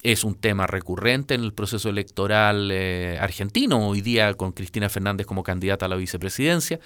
Es 0.02 0.24
un 0.24 0.34
tema 0.34 0.66
recurrente 0.66 1.36
en 1.36 1.44
el 1.44 1.54
proceso 1.54 1.88
electoral 1.88 2.72
eh, 2.72 3.20
argentino, 3.22 3.90
hoy 3.90 4.02
día 4.02 4.34
con 4.34 4.54
Cristina 4.54 4.90
Fernández 4.90 5.28
como 5.28 5.44
candidata 5.44 5.86
a 5.86 5.90
la 5.90 5.98
vicepresidencia, 5.98 6.80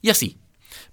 y 0.00 0.10
así. 0.10 0.38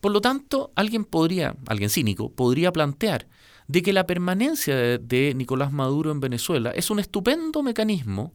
Por 0.01 0.11
lo 0.11 0.19
tanto, 0.19 0.71
alguien 0.75 1.05
podría, 1.05 1.55
alguien 1.67 1.91
cínico, 1.91 2.31
podría 2.31 2.71
plantear 2.71 3.27
de 3.69 3.83
que 3.83 3.93
la 3.93 4.07
permanencia 4.07 4.75
de, 4.75 5.33
Nicolás 5.35 5.71
Maduro 5.71 6.11
en 6.11 6.19
Venezuela 6.19 6.71
es 6.71 6.89
un 6.89 6.99
estupendo 6.99 7.61
mecanismo 7.61 8.33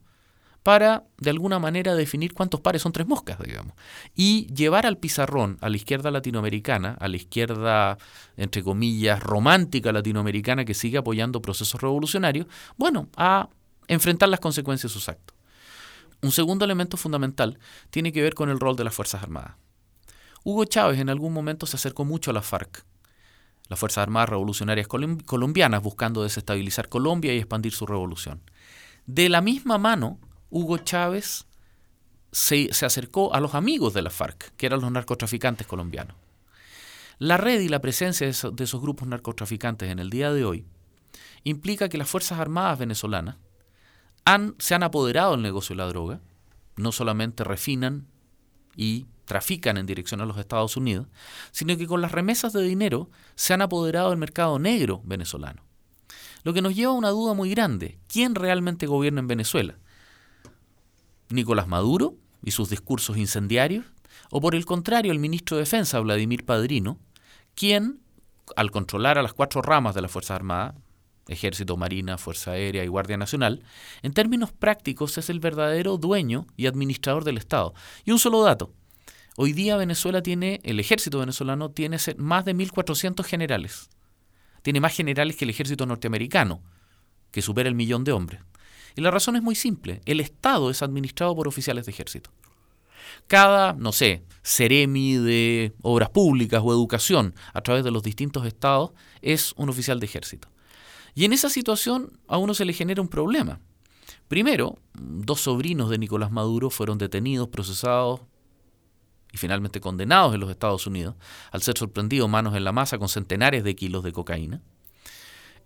para, 0.63 1.03
de 1.19 1.29
alguna 1.29 1.59
manera, 1.59 1.97
definir 1.97 2.33
cuántos 2.33 2.61
pares 2.61 2.83
son 2.83 2.93
tres 2.93 3.09
moscas, 3.09 3.41
digamos, 3.41 3.75
y 4.15 4.47
llevar 4.55 4.87
al 4.87 4.97
pizarrón 4.97 5.59
a 5.61 5.69
la 5.69 5.77
izquierda 5.77 6.13
latinoamericana, 6.13 6.97
a 7.01 7.09
la 7.09 7.17
izquierda, 7.17 7.99
entre 8.37 8.63
comillas, 8.63 9.21
romántica 9.21 9.91
latinoamericana 9.91 10.65
que 10.65 10.73
sigue 10.73 10.99
apoyando 10.99 11.43
procesos 11.43 11.83
revolucionarios, 11.83 12.47
bueno, 12.77 13.09
a 13.17 13.49
enfrentar 13.89 14.29
las 14.29 14.41
consecuencias 14.41 14.93
de 14.93 14.95
sus 14.95 15.09
actos. 15.09 15.37
Un 16.23 16.31
segundo 16.31 16.65
elemento 16.65 16.97
fundamental 16.97 17.59
tiene 17.91 18.13
que 18.13 18.23
ver 18.23 18.35
con 18.35 18.51
el 18.51 18.61
rol 18.61 18.77
de 18.77 18.85
las 18.85 18.95
Fuerzas 18.95 19.25
Armadas. 19.25 19.57
Hugo 20.45 20.65
Chávez 20.65 21.01
en 21.01 21.11
algún 21.11 21.33
momento 21.33 21.67
se 21.67 21.75
acercó 21.75 22.05
mucho 22.05 22.31
a 22.31 22.35
la 22.35 22.41
FARC 22.41 22.85
las 23.69 23.79
Fuerzas 23.79 24.03
Armadas 24.03 24.29
Revolucionarias 24.31 24.87
colombianas 24.89 25.83
buscando 25.83 26.23
desestabilizar 26.23 26.89
Colombia 26.89 27.33
y 27.35 27.39
expandir 27.39 27.73
su 27.73 27.87
revolución. 27.87 28.43
De 29.07 29.29
la 29.29 29.41
misma 29.41 29.79
mano, 29.79 30.19
Hugo 30.51 30.79
Chávez 30.79 31.47
se, 32.31 32.73
se 32.73 32.87
acercó 32.87 33.35
a 33.35 33.41
los 33.41 33.55
amigos 33.55 33.95
de 33.95 34.03
la 34.03 34.11
FARC, 34.11 34.55
que 34.57 34.67
eran 34.67 34.81
los 34.81 34.91
narcotraficantes 34.91 35.67
colombianos. 35.67 36.17
La 37.19 37.37
red 37.37 37.61
y 37.61 37.69
la 37.69 37.81
presencia 37.81 38.27
de 38.27 38.65
esos, 38.65 38.81
grupos 38.83 39.09
narcotraficantes 39.09 39.91
en 39.91 39.99
el 39.99 40.11
día 40.11 40.33
de 40.33 40.45
hoy 40.45 40.67
implica 41.45 41.89
que 41.89 41.99
las 41.99 42.09
Fuerzas 42.09 42.41
Armadas 42.41 42.79
venezolanas 42.79 43.37
han, 44.25 44.55
se 44.59 44.75
han 44.75 44.83
apoderado 44.83 45.33
del 45.33 45.43
negocio 45.43 45.75
de 45.75 45.83
la 45.83 45.89
droga, 45.89 46.21
no 46.77 46.91
solamente 46.93 47.45
refinan 47.45 48.07
y 48.77 49.07
trafican 49.25 49.77
en 49.77 49.87
dirección 49.87 50.21
a 50.21 50.27
los 50.27 50.39
Estados 50.39 50.77
Unidos, 50.77 51.09
sino 51.51 51.77
que 51.77 51.87
con 51.87 52.01
las 52.01 52.13
remesas 52.13 52.53
de 52.53 52.63
dinero 52.63 53.11
se 53.35 53.55
han 53.55 53.63
apoderado 53.63 54.11
del 54.11 54.19
mercado 54.19 54.59
negro 54.59 55.01
venezolano. 55.05 55.63
Lo 56.43 56.53
que 56.53 56.63
nos 56.63 56.75
lleva 56.75 56.93
a 56.93 56.97
una 56.97 57.09
duda 57.09 57.35
muy 57.35 57.51
grande. 57.51 57.99
¿Quién 58.07 58.35
realmente 58.35 58.87
gobierna 58.87 59.21
en 59.21 59.29
Venezuela? 59.29 59.79
¿Nicolás 61.31 61.67
Maduro 61.67 62.17
y 62.43 62.51
sus 62.51 62.69
discursos 62.69 63.17
incendiarios? 63.17 63.87
¿O 64.31 64.41
por 64.41 64.55
el 64.55 64.67
contrario 64.67 65.11
el 65.11 65.19
ministro 65.19 65.57
de 65.57 65.63
Defensa, 65.63 66.01
Vladimir 66.01 66.45
Padrino, 66.45 66.99
quien, 67.55 68.01
al 68.57 68.71
controlar 68.71 69.17
a 69.17 69.23
las 69.23 69.33
cuatro 69.33 69.63
ramas 69.63 69.95
de 69.95 70.03
la 70.03 70.09
Fuerza 70.09 70.35
Armada, 70.35 70.75
Ejército, 71.29 71.77
Marina, 71.77 72.19
Fuerza 72.19 72.53
Aérea 72.53 72.85
y 72.85 72.89
Guardia 72.89 73.17
Nacional, 73.17 73.63
en 74.03 74.13
términos 74.13 74.53
prácticos 74.53 75.17
es 75.17 75.31
el 75.31 75.41
verdadero 75.41 75.97
dueño 75.97 76.47
y 76.57 76.67
administrador 76.67 77.25
del 77.25 77.39
Estado. 77.39 77.75
Y 78.05 78.11
un 78.11 78.19
solo 78.19 78.43
dato. 78.43 78.73
Hoy 79.37 79.53
día 79.53 79.77
Venezuela 79.77 80.23
tiene, 80.23 80.61
el 80.63 80.79
ejército 80.79 81.19
venezolano 81.19 81.71
tiene 81.71 81.97
más 82.19 82.45
de 82.45 82.55
1.400 82.55 83.25
generales 83.25 83.89
tiene 84.65 84.81
más 84.81 84.97
generales 84.97 85.37
que 85.37 85.45
el 85.45 85.51
ejército 85.51 85.85
norteamericano, 85.85 86.63
que 87.31 87.43
supera 87.43 87.69
el 87.69 87.75
millón 87.75 88.03
de 88.03 88.13
hombres. 88.13 88.41
Y 88.97 89.03
la 89.03 89.11
razón 89.11 89.37
es 89.37 89.43
muy 89.43 89.55
simple, 89.55 90.01
el 90.07 90.21
Estado 90.21 90.71
es 90.71 90.83
administrado 90.83 91.37
por 91.37 91.47
oficiales 91.47 91.85
de 91.85 91.93
ejército. 91.93 92.31
Cada, 93.27 93.75
no 93.75 93.93
sé, 93.93 94.25
seremi 94.43 95.17
de 95.17 95.75
obras 95.83 96.09
públicas 96.09 96.63
o 96.65 96.73
educación 96.73 97.35
a 97.53 97.61
través 97.61 97.85
de 97.85 97.91
los 97.91 98.03
distintos 98.03 98.47
estados 98.47 98.93
es 99.21 99.53
un 99.59 99.69
oficial 99.69 100.01
de 100.01 100.07
ejército. 100.07 100.49
Y 101.15 101.27
en 101.27 101.35
esa 101.35 101.51
situación 101.51 102.19
a 102.27 102.39
uno 102.39 102.55
se 102.55 102.65
le 102.65 102.73
genera 102.73 103.03
un 103.03 103.09
problema. 103.09 103.61
Primero, 104.29 104.79
dos 104.95 105.43
sobrinos 105.43 105.91
de 105.91 105.99
Nicolás 105.99 106.33
Maduro 106.33 106.71
fueron 106.71 106.97
detenidos, 106.97 107.49
procesados 107.49 108.23
y 109.35 109.37
finalmente 109.37 109.81
condenados 109.81 110.33
en 110.33 110.41
los 110.41 110.49
Estados 110.49 110.87
Unidos 110.87 111.17
al 111.51 111.61
ser 111.61 111.77
sorprendidos 111.77 112.31
manos 112.31 112.55
en 112.55 112.63
la 112.63 112.71
masa 112.71 112.99
con 112.99 113.09
centenares 113.09 113.65
de 113.65 113.75
kilos 113.75 114.05
de 114.05 114.13
cocaína, 114.13 114.63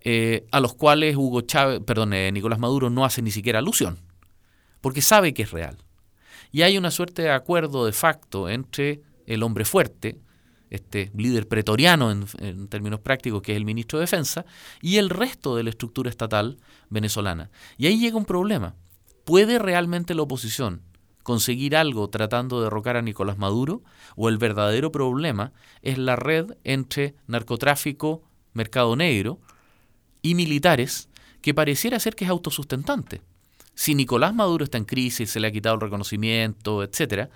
eh, 0.01 0.47
a 0.51 0.59
los 0.59 0.73
cuales 0.73 1.15
Hugo 1.15 1.41
Chávez, 1.41 1.79
perdón, 1.85 2.13
eh, 2.13 2.31
Nicolás 2.31 2.57
Maduro 2.57 2.89
no 2.89 3.05
hace 3.05 3.21
ni 3.21 3.29
siquiera 3.29 3.59
alusión, 3.59 3.99
porque 4.81 5.03
sabe 5.03 5.35
que 5.35 5.43
es 5.43 5.51
real. 5.51 5.77
Y 6.51 6.63
hay 6.63 6.79
una 6.79 6.89
suerte 6.89 7.21
de 7.21 7.29
acuerdo 7.29 7.85
de 7.85 7.91
facto 7.91 8.49
entre 8.49 9.01
el 9.27 9.43
hombre 9.43 9.65
fuerte, 9.65 10.17
este 10.71 11.11
líder 11.15 11.47
pretoriano 11.47 12.09
en, 12.09 12.25
en, 12.39 12.69
términos 12.69 13.01
prácticos, 13.01 13.43
que 13.43 13.51
es 13.51 13.57
el 13.57 13.65
ministro 13.65 13.99
de 13.99 14.03
Defensa, 14.03 14.45
y 14.81 14.97
el 14.97 15.11
resto 15.11 15.55
de 15.55 15.61
la 15.61 15.69
estructura 15.69 16.09
estatal 16.09 16.57
venezolana. 16.89 17.51
Y 17.77 17.85
ahí 17.85 17.99
llega 17.99 18.17
un 18.17 18.25
problema. 18.25 18.73
¿Puede 19.25 19.59
realmente 19.59 20.15
la 20.15 20.23
oposición 20.23 20.88
conseguir 21.29 21.75
algo 21.75 22.09
tratando 22.09 22.57
de 22.57 22.63
derrocar 22.63 22.97
a 22.97 23.03
Nicolás 23.03 23.37
Maduro 23.37 23.83
o 24.15 24.29
el 24.29 24.39
verdadero 24.39 24.91
problema 24.91 25.53
es 25.83 25.99
la 25.99 26.15
red 26.15 26.57
entre 26.63 27.13
narcotráfico, 27.27 28.23
mercado 28.53 28.95
negro 28.95 29.39
y 30.23 30.33
militares 30.33 31.07
que 31.43 31.53
pareciera 31.53 31.99
ser 31.99 32.15
que 32.15 32.25
es 32.25 32.31
autosustentante. 32.31 33.21
Si 33.75 33.93
Nicolás 33.93 34.33
Maduro 34.33 34.63
está 34.63 34.79
en 34.79 34.85
crisis, 34.85 35.29
se 35.29 35.39
le 35.39 35.45
ha 35.45 35.51
quitado 35.51 35.75
el 35.75 35.81
reconocimiento, 35.81 36.81
etcétera, 36.81 37.29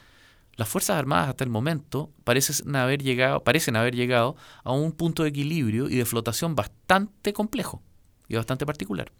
las 0.56 0.68
Fuerzas 0.68 0.98
Armadas 0.98 1.30
hasta 1.30 1.44
el 1.44 1.52
momento 1.52 2.10
parecen 2.24 2.76
haber 2.76 3.04
llegado, 3.04 3.44
parecen 3.44 3.76
haber 3.76 3.94
llegado 3.94 4.36
a 4.64 4.72
un 4.72 4.92
punto 4.94 5.22
de 5.22 5.30
equilibrio 5.30 5.88
y 5.88 5.98
de 5.98 6.06
flotación 6.06 6.56
bastante 6.56 7.32
complejo 7.32 7.84
y 8.28 8.38
bastante 8.38 8.66
particular. 8.66 9.12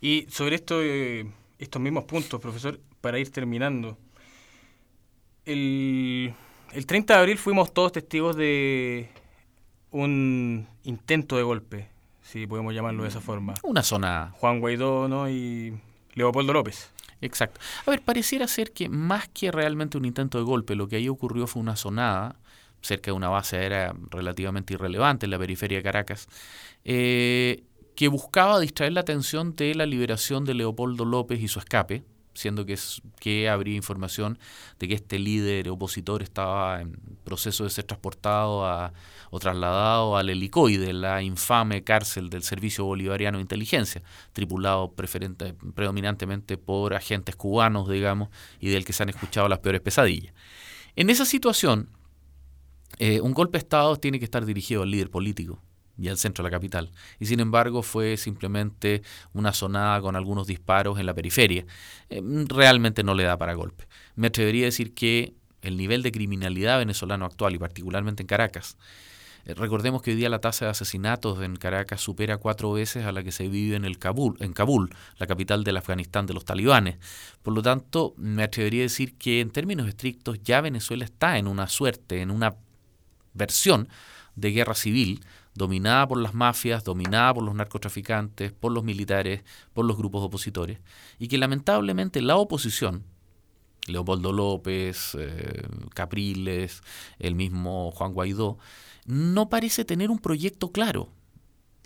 Y 0.00 0.26
sobre 0.30 0.56
esto, 0.56 0.82
eh, 0.82 1.30
estos 1.58 1.80
mismos 1.82 2.04
puntos, 2.04 2.40
profesor, 2.40 2.80
para 3.00 3.18
ir 3.18 3.30
terminando. 3.30 3.98
El, 5.44 6.34
30 6.86 7.14
de 7.14 7.20
abril 7.20 7.38
fuimos 7.38 7.72
todos 7.72 7.92
testigos 7.92 8.36
de 8.36 9.08
un 9.90 10.66
intento 10.84 11.36
de 11.36 11.42
golpe, 11.42 11.88
si 12.22 12.46
podemos 12.46 12.74
llamarlo 12.74 13.02
de 13.02 13.08
esa 13.08 13.20
forma. 13.20 13.54
Una 13.62 13.82
zona. 13.82 14.32
Juan 14.34 14.60
Guaidó 14.60 15.08
¿no? 15.08 15.28
y 15.28 15.78
Leopoldo 16.14 16.52
López. 16.52 16.90
Exacto. 17.20 17.60
A 17.86 17.90
ver, 17.90 18.02
pareciera 18.02 18.46
ser 18.46 18.72
que 18.72 18.88
más 18.88 19.28
que 19.28 19.50
realmente 19.50 19.98
un 19.98 20.04
intento 20.04 20.38
de 20.38 20.44
golpe, 20.44 20.74
lo 20.74 20.88
que 20.88 20.96
ahí 20.96 21.08
ocurrió 21.08 21.46
fue 21.46 21.62
una 21.62 21.76
sonada 21.76 22.36
cerca 22.80 23.10
de 23.10 23.16
una 23.16 23.28
base 23.28 23.56
aérea 23.56 23.94
relativamente 24.10 24.74
irrelevante 24.74 25.26
en 25.26 25.30
la 25.30 25.38
periferia 25.38 25.78
de 25.78 25.82
Caracas, 25.82 26.28
eh, 26.84 27.64
que 27.98 28.06
buscaba 28.06 28.60
distraer 28.60 28.92
la 28.92 29.00
atención 29.00 29.56
de 29.56 29.74
la 29.74 29.84
liberación 29.84 30.44
de 30.44 30.54
Leopoldo 30.54 31.04
López 31.04 31.40
y 31.42 31.48
su 31.48 31.58
escape, 31.58 32.04
siendo 32.32 32.64
que, 32.64 32.78
que 33.18 33.48
habría 33.48 33.74
información 33.74 34.38
de 34.78 34.86
que 34.86 34.94
este 34.94 35.18
líder 35.18 35.68
opositor 35.68 36.22
estaba 36.22 36.80
en 36.80 36.92
proceso 37.24 37.64
de 37.64 37.70
ser 37.70 37.86
transportado 37.86 38.92
o 39.30 39.38
trasladado 39.40 40.16
al 40.16 40.30
helicoide, 40.30 40.92
la 40.92 41.22
infame 41.22 41.82
cárcel 41.82 42.30
del 42.30 42.44
Servicio 42.44 42.84
Bolivariano 42.84 43.38
de 43.38 43.42
Inteligencia, 43.42 44.00
tripulado 44.32 44.94
predominantemente 45.74 46.56
por 46.56 46.94
agentes 46.94 47.34
cubanos, 47.34 47.88
digamos, 47.88 48.28
y 48.60 48.68
del 48.68 48.84
que 48.84 48.92
se 48.92 49.02
han 49.02 49.08
escuchado 49.08 49.48
las 49.48 49.58
peores 49.58 49.80
pesadillas. 49.80 50.32
En 50.94 51.10
esa 51.10 51.24
situación, 51.24 51.88
eh, 53.00 53.20
un 53.20 53.34
golpe 53.34 53.58
de 53.58 53.62
Estado 53.62 53.96
tiene 53.96 54.20
que 54.20 54.24
estar 54.24 54.46
dirigido 54.46 54.84
al 54.84 54.90
líder 54.92 55.10
político, 55.10 55.60
y 55.98 56.08
al 56.08 56.16
centro 56.16 56.42
de 56.42 56.50
la 56.50 56.56
capital. 56.56 56.90
Y 57.18 57.26
sin 57.26 57.40
embargo 57.40 57.82
fue 57.82 58.16
simplemente 58.16 59.02
una 59.32 59.52
sonada 59.52 60.00
con 60.00 60.16
algunos 60.16 60.46
disparos 60.46 60.98
en 60.98 61.06
la 61.06 61.14
periferia. 61.14 61.66
Eh, 62.08 62.22
realmente 62.46 63.02
no 63.02 63.14
le 63.14 63.24
da 63.24 63.36
para 63.36 63.54
golpe. 63.54 63.86
Me 64.14 64.28
atrevería 64.28 64.64
a 64.64 64.66
decir 64.66 64.94
que 64.94 65.34
el 65.62 65.76
nivel 65.76 66.02
de 66.02 66.12
criminalidad 66.12 66.78
venezolano 66.78 67.24
actual, 67.24 67.54
y 67.54 67.58
particularmente 67.58 68.22
en 68.22 68.28
Caracas, 68.28 68.76
eh, 69.44 69.54
recordemos 69.54 70.02
que 70.02 70.10
hoy 70.10 70.16
día 70.16 70.28
la 70.28 70.40
tasa 70.40 70.66
de 70.66 70.70
asesinatos 70.70 71.42
en 71.42 71.56
Caracas 71.56 72.00
supera 72.00 72.36
cuatro 72.36 72.72
veces 72.72 73.04
a 73.06 73.12
la 73.12 73.22
que 73.22 73.32
se 73.32 73.48
vive 73.48 73.76
en, 73.76 73.84
el 73.84 73.98
Kabul, 73.98 74.36
en 74.40 74.52
Kabul, 74.52 74.94
la 75.16 75.26
capital 75.26 75.64
del 75.64 75.78
Afganistán 75.78 76.26
de 76.26 76.34
los 76.34 76.44
talibanes. 76.44 76.98
Por 77.42 77.54
lo 77.54 77.62
tanto, 77.62 78.14
me 78.16 78.44
atrevería 78.44 78.82
a 78.82 78.84
decir 78.84 79.16
que 79.16 79.40
en 79.40 79.50
términos 79.50 79.88
estrictos 79.88 80.40
ya 80.42 80.60
Venezuela 80.60 81.04
está 81.04 81.38
en 81.38 81.48
una 81.48 81.66
suerte, 81.66 82.20
en 82.20 82.30
una 82.30 82.56
versión 83.34 83.88
de 84.36 84.52
guerra 84.52 84.74
civil 84.74 85.24
dominada 85.58 86.08
por 86.08 86.18
las 86.18 86.32
mafias, 86.32 86.84
dominada 86.84 87.34
por 87.34 87.42
los 87.42 87.54
narcotraficantes, 87.54 88.52
por 88.52 88.72
los 88.72 88.84
militares, 88.84 89.42
por 89.74 89.84
los 89.84 89.98
grupos 89.98 90.22
opositores, 90.24 90.78
y 91.18 91.28
que 91.28 91.36
lamentablemente 91.36 92.22
la 92.22 92.36
oposición, 92.36 93.04
Leopoldo 93.86 94.32
López, 94.32 95.16
eh, 95.18 95.66
Capriles, 95.94 96.82
el 97.18 97.34
mismo 97.34 97.90
Juan 97.90 98.12
Guaidó, 98.12 98.58
no 99.04 99.48
parece 99.48 99.84
tener 99.84 100.10
un 100.10 100.18
proyecto 100.18 100.70
claro. 100.70 101.10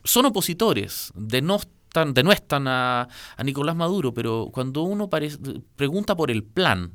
Son 0.04 0.26
opositores, 0.26 1.12
denostan, 1.14 2.12
denuestan 2.14 2.68
a, 2.68 3.08
a 3.36 3.44
Nicolás 3.44 3.76
Maduro, 3.76 4.12
pero 4.12 4.50
cuando 4.52 4.82
uno 4.82 5.08
pregunta 5.76 6.16
por 6.16 6.30
el 6.30 6.42
plan, 6.42 6.92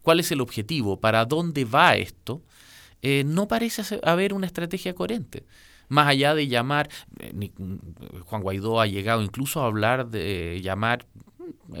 cuál 0.00 0.20
es 0.20 0.32
el 0.32 0.40
objetivo, 0.40 1.00
para 1.00 1.24
dónde 1.26 1.64
va 1.64 1.96
esto, 1.96 2.42
eh, 3.02 3.24
no 3.24 3.48
parece 3.48 4.00
haber 4.02 4.32
una 4.32 4.46
estrategia 4.46 4.94
coherente 4.94 5.44
más 5.92 6.08
allá 6.08 6.34
de 6.34 6.48
llamar, 6.48 6.88
eh, 7.18 7.50
Juan 8.24 8.40
Guaidó 8.40 8.80
ha 8.80 8.86
llegado 8.86 9.22
incluso 9.22 9.60
a 9.60 9.66
hablar 9.66 10.08
de 10.08 10.58
llamar 10.62 11.06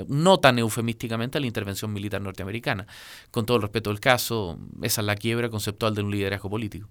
no 0.06 0.38
tan 0.38 0.58
eufemísticamente 0.58 1.38
a 1.38 1.40
la 1.40 1.46
intervención 1.46 1.90
militar 1.94 2.20
norteamericana. 2.20 2.86
Con 3.30 3.46
todo 3.46 3.56
el 3.56 3.62
respeto 3.62 3.88
del 3.88 4.00
caso, 4.00 4.58
esa 4.82 5.00
es 5.00 5.06
la 5.06 5.16
quiebra 5.16 5.48
conceptual 5.48 5.94
de 5.94 6.02
un 6.02 6.10
liderazgo 6.10 6.50
político. 6.50 6.88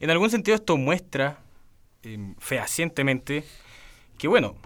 En 0.00 0.10
algún 0.10 0.28
sentido 0.28 0.56
esto 0.56 0.76
muestra 0.76 1.38
eh, 2.02 2.34
fehacientemente 2.38 3.44
que, 4.18 4.26
bueno, 4.26 4.56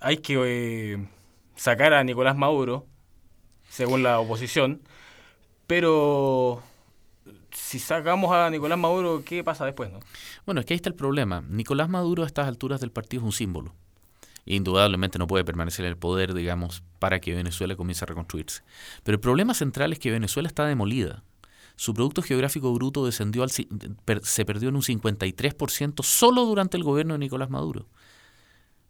hay 0.00 0.16
que 0.16 0.42
eh, 0.44 1.06
sacar 1.54 1.94
a 1.94 2.02
Nicolás 2.02 2.36
Maduro, 2.36 2.84
según 3.68 4.02
la 4.02 4.18
oposición, 4.18 4.82
pero 5.68 6.64
si 7.58 7.78
sacamos 7.78 8.32
a 8.32 8.48
Nicolás 8.48 8.78
Maduro, 8.78 9.22
¿qué 9.24 9.44
pasa 9.44 9.66
después? 9.66 9.92
No? 9.92 10.00
Bueno, 10.46 10.60
es 10.60 10.66
que 10.66 10.74
ahí 10.74 10.76
está 10.76 10.88
el 10.88 10.94
problema. 10.94 11.42
Nicolás 11.48 11.88
Maduro 11.88 12.22
a 12.22 12.26
estas 12.26 12.48
alturas 12.48 12.80
del 12.80 12.90
partido 12.90 13.20
es 13.22 13.26
un 13.26 13.32
símbolo. 13.32 13.74
Indudablemente 14.46 15.18
no 15.18 15.26
puede 15.26 15.44
permanecer 15.44 15.84
en 15.84 15.90
el 15.90 15.98
poder, 15.98 16.32
digamos, 16.32 16.82
para 16.98 17.20
que 17.20 17.34
Venezuela 17.34 17.76
comience 17.76 18.04
a 18.04 18.06
reconstruirse. 18.06 18.62
Pero 19.02 19.16
el 19.16 19.20
problema 19.20 19.52
central 19.52 19.92
es 19.92 19.98
que 19.98 20.10
Venezuela 20.10 20.48
está 20.48 20.64
demolida. 20.64 21.22
Su 21.76 21.92
Producto 21.92 22.22
Geográfico 22.22 22.72
Bruto 22.72 23.04
descendió 23.04 23.42
al, 23.42 23.50
se 23.50 24.44
perdió 24.46 24.70
en 24.70 24.76
un 24.76 24.82
53% 24.82 26.02
solo 26.02 26.44
durante 26.46 26.76
el 26.76 26.84
gobierno 26.84 27.14
de 27.14 27.18
Nicolás 27.18 27.50
Maduro. 27.50 27.86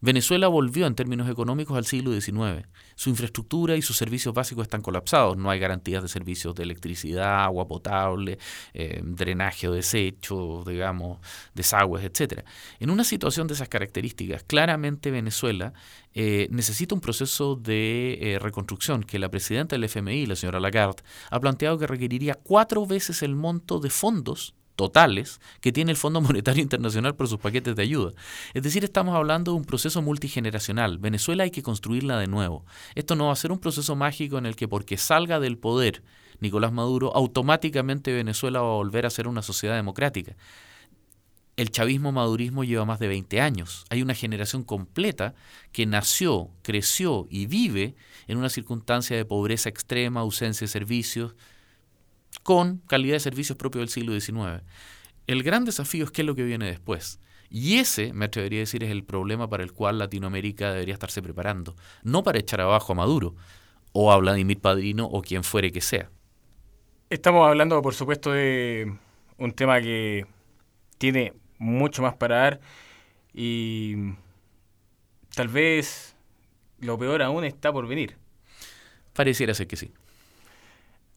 Venezuela 0.00 0.46
volvió 0.46 0.86
en 0.86 0.94
términos 0.94 1.28
económicos 1.28 1.76
al 1.76 1.84
siglo 1.84 2.12
XIX. 2.12 2.68
Su 2.94 3.10
infraestructura 3.10 3.74
y 3.76 3.82
sus 3.82 3.96
servicios 3.96 4.32
básicos 4.32 4.62
están 4.62 4.80
colapsados. 4.80 5.36
No 5.36 5.50
hay 5.50 5.58
garantías 5.58 6.02
de 6.02 6.08
servicios 6.08 6.54
de 6.54 6.62
electricidad, 6.62 7.42
agua 7.42 7.66
potable, 7.66 8.38
eh, 8.74 9.00
drenaje 9.02 9.66
o 9.66 9.72
desecho, 9.72 10.62
digamos, 10.64 11.18
desagües, 11.54 12.04
etc. 12.04 12.44
En 12.78 12.90
una 12.90 13.02
situación 13.02 13.48
de 13.48 13.54
esas 13.54 13.68
características, 13.68 14.44
claramente 14.44 15.10
Venezuela 15.10 15.72
eh, 16.14 16.46
necesita 16.52 16.94
un 16.94 17.00
proceso 17.00 17.56
de 17.56 18.18
eh, 18.20 18.38
reconstrucción 18.38 19.02
que 19.02 19.18
la 19.18 19.30
presidenta 19.30 19.74
del 19.74 19.84
FMI, 19.84 20.26
la 20.26 20.36
señora 20.36 20.60
Lagarde, 20.60 21.02
ha 21.30 21.40
planteado 21.40 21.76
que 21.76 21.88
requeriría 21.88 22.34
cuatro 22.34 22.86
veces 22.86 23.22
el 23.22 23.34
monto 23.34 23.80
de 23.80 23.90
fondos 23.90 24.54
totales 24.78 25.40
que 25.60 25.72
tiene 25.72 25.90
el 25.90 25.96
Fondo 25.96 26.20
Monetario 26.22 26.62
Internacional 26.62 27.16
por 27.16 27.26
sus 27.26 27.40
paquetes 27.40 27.74
de 27.74 27.82
ayuda. 27.82 28.12
Es 28.54 28.62
decir, 28.62 28.84
estamos 28.84 29.16
hablando 29.16 29.50
de 29.52 29.58
un 29.58 29.64
proceso 29.64 30.00
multigeneracional. 30.00 30.98
Venezuela 30.98 31.42
hay 31.42 31.50
que 31.50 31.64
construirla 31.64 32.16
de 32.18 32.28
nuevo. 32.28 32.64
Esto 32.94 33.16
no 33.16 33.26
va 33.26 33.32
a 33.32 33.36
ser 33.36 33.50
un 33.50 33.58
proceso 33.58 33.96
mágico 33.96 34.38
en 34.38 34.46
el 34.46 34.54
que 34.54 34.68
porque 34.68 34.96
salga 34.96 35.40
del 35.40 35.58
poder 35.58 36.04
Nicolás 36.40 36.72
Maduro, 36.72 37.14
automáticamente 37.16 38.12
Venezuela 38.12 38.60
va 38.60 38.68
a 38.68 38.76
volver 38.76 39.04
a 39.04 39.10
ser 39.10 39.26
una 39.26 39.42
sociedad 39.42 39.74
democrática. 39.74 40.36
El 41.56 41.72
chavismo-madurismo 41.72 42.62
lleva 42.62 42.84
más 42.84 43.00
de 43.00 43.08
20 43.08 43.40
años. 43.40 43.84
Hay 43.90 44.00
una 44.00 44.14
generación 44.14 44.62
completa 44.62 45.34
que 45.72 45.86
nació, 45.86 46.50
creció 46.62 47.26
y 47.28 47.46
vive 47.46 47.96
en 48.28 48.38
una 48.38 48.48
circunstancia 48.48 49.16
de 49.16 49.24
pobreza 49.24 49.68
extrema, 49.68 50.20
ausencia 50.20 50.66
de 50.66 50.70
servicios, 50.70 51.34
con 52.42 52.78
calidad 52.86 53.14
de 53.14 53.20
servicios 53.20 53.58
propio 53.58 53.80
del 53.80 53.88
siglo 53.88 54.18
XIX. 54.18 54.62
El 55.26 55.42
gran 55.42 55.64
desafío 55.64 56.04
es 56.04 56.10
qué 56.10 56.22
es 56.22 56.26
lo 56.26 56.34
que 56.34 56.44
viene 56.44 56.66
después. 56.66 57.20
Y 57.50 57.78
ese, 57.78 58.12
me 58.12 58.26
atrevería 58.26 58.60
a 58.60 58.60
decir, 58.60 58.84
es 58.84 58.90
el 58.90 59.04
problema 59.04 59.48
para 59.48 59.62
el 59.62 59.72
cual 59.72 59.98
Latinoamérica 59.98 60.72
debería 60.72 60.94
estarse 60.94 61.22
preparando. 61.22 61.76
No 62.02 62.22
para 62.22 62.38
echar 62.38 62.60
abajo 62.60 62.92
a 62.92 62.96
Maduro, 62.96 63.34
o 63.92 64.12
a 64.12 64.16
Vladimir 64.18 64.60
Padrino, 64.60 65.06
o 65.06 65.22
quien 65.22 65.44
fuere 65.44 65.72
que 65.72 65.80
sea. 65.80 66.10
Estamos 67.10 67.46
hablando, 67.48 67.80
por 67.80 67.94
supuesto, 67.94 68.32
de 68.32 68.92
un 69.38 69.52
tema 69.52 69.80
que 69.80 70.26
tiene 70.98 71.32
mucho 71.58 72.02
más 72.02 72.14
para 72.14 72.36
dar 72.36 72.60
y 73.32 73.94
tal 75.34 75.48
vez 75.48 76.16
lo 76.80 76.98
peor 76.98 77.22
aún 77.22 77.44
está 77.44 77.72
por 77.72 77.86
venir. 77.86 78.16
Pareciera 79.12 79.54
ser 79.54 79.66
que 79.66 79.76
sí. 79.76 79.92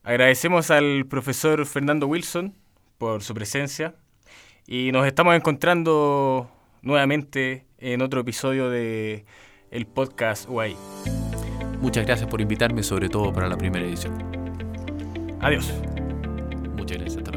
Agradecemos 0.04 0.72
al 0.72 1.06
profesor 1.06 1.66
Fernando 1.66 2.08
Wilson 2.08 2.56
por 2.98 3.22
su 3.22 3.36
presencia 3.36 3.94
y 4.66 4.92
nos 4.92 5.06
estamos 5.06 5.36
encontrando 5.36 6.50
nuevamente 6.82 7.68
en 7.78 8.02
otro 8.02 8.22
episodio 8.22 8.70
de 8.70 9.26
el 9.70 9.86
podcast 9.86 10.50
UAI. 10.50 10.76
Muchas 11.82 12.06
gracias 12.06 12.28
por 12.30 12.42
invitarme, 12.42 12.82
sobre 12.82 13.10
todo 13.10 13.32
para 13.32 13.48
la 13.48 13.58
primera 13.58 13.86
edición. 13.86 14.14
Adiós. 15.40 15.72
Muchas 16.76 16.98
gracias. 16.98 17.31